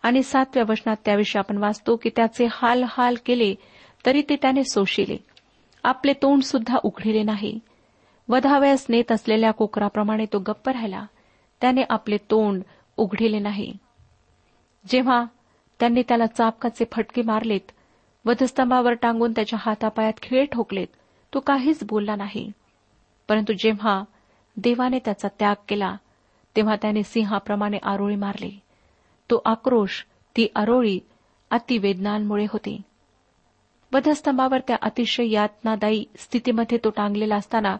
आणि 0.03 0.23
सातव्या 0.23 0.63
वचनात 0.69 0.95
त्याविषयी 1.05 1.39
आपण 1.39 1.57
वाचतो 1.57 1.95
की 1.95 2.09
त्याचे 2.15 2.47
हाल 2.51 2.83
हाल 2.89 3.15
केले 3.25 3.53
तरी 4.05 4.21
ते 4.21 4.35
त्याने 4.35 4.63
सोशिले 4.63 5.17
आपले 5.83 6.13
तोंड 6.13 6.41
सुद्धा 6.41 6.77
उघडिले 6.83 7.23
नाही 7.23 7.59
वधाव्यास 8.29 8.85
नेत 8.89 9.11
असलेल्या 9.11 9.51
कोकराप्रमाणे 9.51 10.25
तो 10.33 10.39
गप्प 10.39 10.69
राहिला 10.69 11.05
त्याने 11.61 11.81
आपले 11.89 12.17
तोंड 12.17 12.61
उघडिले 12.97 13.39
नाही 13.39 13.73
जेव्हा 14.89 15.25
त्यांनी 15.79 16.01
त्याला 16.01 16.25
चापकाचे 16.25 16.85
फटके 16.91 17.21
मारलेत 17.21 17.71
वधस्तंभावर 18.25 18.93
टांगून 18.93 19.31
त्याच्या 19.31 19.59
हातापायात 19.61 20.13
खिळे 20.21 20.45
ठोकलेत 20.45 20.87
तो 21.33 21.39
काहीच 21.39 21.83
बोलला 21.83 22.15
नाही 22.15 22.51
परंतु 23.29 23.53
जेव्हा 23.53 24.03
देवाने 24.57 24.99
त्याचा 24.99 25.27
त्याग 25.39 25.55
केला 25.69 25.95
तेव्हा 26.55 26.75
त्याने 26.75 27.03
सिंहाप्रमाणे 27.03 27.77
आरोळी 27.83 28.15
मारली 28.15 28.59
तो 29.29 29.41
आक्रोश 29.45 30.03
ती 30.35 30.47
आरोळी 30.55 30.99
अतिवेदनांमुळे 31.51 32.45
होती 32.49 32.81
वधस्तंभावर 33.91 34.59
त्या 34.59 34.77
अतिशय 34.81 35.29
यातनादायी 35.29 36.05
स्थितीमध्ये 36.17 36.77
तो 36.83 36.89
टांगलेला 36.89 37.35
असताना 37.35 37.77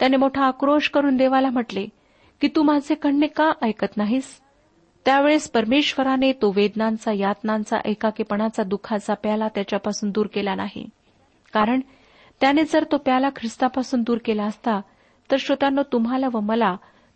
त्याने 0.00 0.16
मोठा 0.16 0.44
आक्रोश 0.44 0.88
करून 0.88 1.16
देवाला 1.16 1.50
म्हटले 1.50 1.86
की 2.40 2.48
तू 2.56 2.62
माझे 2.62 2.94
कणणे 2.94 3.26
का 3.26 3.52
ऐकत 3.62 3.96
नाहीस 3.96 4.40
त्यावेळेस 5.06 5.50
परमेश्वराने 5.50 6.32
तो 6.32 6.52
वेदनांचा 6.56 7.12
यातनांचा 7.12 7.76
एकाकीपणाचा 7.84 8.62
दुःखाचा 8.62 9.14
प्याला 9.14 9.48
त्याच्यापासून 9.48 10.10
दूर 10.10 10.26
केला 10.26 10.54
नाही 10.54 10.86
कारण 11.52 11.80
त्याने 12.40 12.62
जर 12.62 12.84
तो 12.92 12.96
प्याला 12.96 13.28
ख्रिस्तापासून 13.36 14.02
दूर 14.02 14.18
केला 14.24 14.44
असता 14.44 14.80
तर 15.30 15.36
श्रोत्यांनो 15.40 15.82
तुम्हाला 15.92 16.26
व 16.32 16.40
मला 16.40 16.76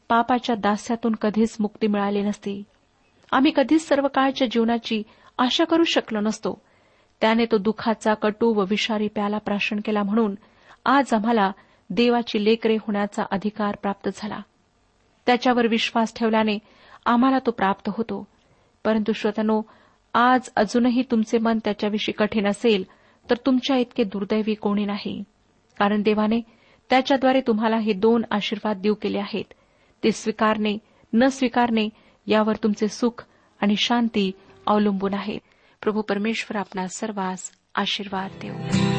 पापाच्या 0.09 0.55
दास्यातून 0.55 1.15
कधीच 1.21 1.57
मुक्ती 1.61 1.87
मिळाली 1.87 2.23
नसती 2.23 2.63
आम्ही 3.33 3.53
कधीच 3.57 3.89
सर्व 3.89 4.07
जीवनाची 4.51 5.03
आशा 5.39 5.65
करू 5.65 5.85
शकलो 5.85 6.21
नसतो 6.21 6.63
त्याने 7.21 7.45
तो 7.45 7.59
दुःखाचा 7.59 8.15
कटू 8.15 8.53
व 8.55 8.65
विषारी 8.69 9.09
प्याला 9.09 9.39
प्राशन 9.39 9.81
केला 9.85 10.03
म्हणून 10.03 10.35
आज 10.85 11.15
आम्हाला 11.15 11.51
देवाची 11.91 12.45
लेकरे 12.45 12.75
होण्याचा 12.75 13.25
अधिकार 13.31 13.77
प्राप्त 13.83 14.09
झाला 14.15 14.41
त्याच्यावर 15.27 15.67
विश्वास 15.67 16.15
ठेवल्याने 16.17 16.59
आम्हाला 17.07 17.39
तो 17.39 17.51
प्राप्त 17.51 17.89
होतो 17.89 18.25
परंतु 18.85 19.13
श्रोतनो 19.13 19.61
आज 20.15 20.49
अजूनही 20.57 21.03
तुमचे 21.11 21.39
मन 21.39 21.59
त्याच्याविषयी 21.65 22.13
कठीण 22.13 22.47
असेल 22.47 22.85
तर 23.27 23.37
तुमच्या 23.47 23.77
इतके 23.77 24.05
दुर्दैवी 24.05 24.55
कोणी 24.55 24.85
नाही 24.85 25.23
कारण 25.79 26.03
देवाने 26.03 26.41
त्याच्याद्वारे 26.91 27.41
तुम्हाला 27.41 27.77
हे 27.79 27.93
दोन 27.93 28.23
आशीर्वाद 28.31 28.81
देऊ 28.81 28.95
केले 28.95 29.19
आहेत 29.19 29.53
ते 30.03 30.13
स्वीकारणे 30.13 30.77
न 31.13 31.29
स्वीकारणे 31.29 31.89
यावर 32.27 32.57
तुमचे 32.63 32.89
सुख 32.89 33.25
आणि 33.61 33.77
शांती 33.79 34.31
अवलंबून 34.67 35.15
आहेत 35.15 35.41
प्रभू 35.83 36.03
परमेश्वर 36.03 36.57
आपला 36.57 36.87
सर्वांस 36.89 37.51
आशीर्वाद 37.75 38.39
देऊ 38.43 38.99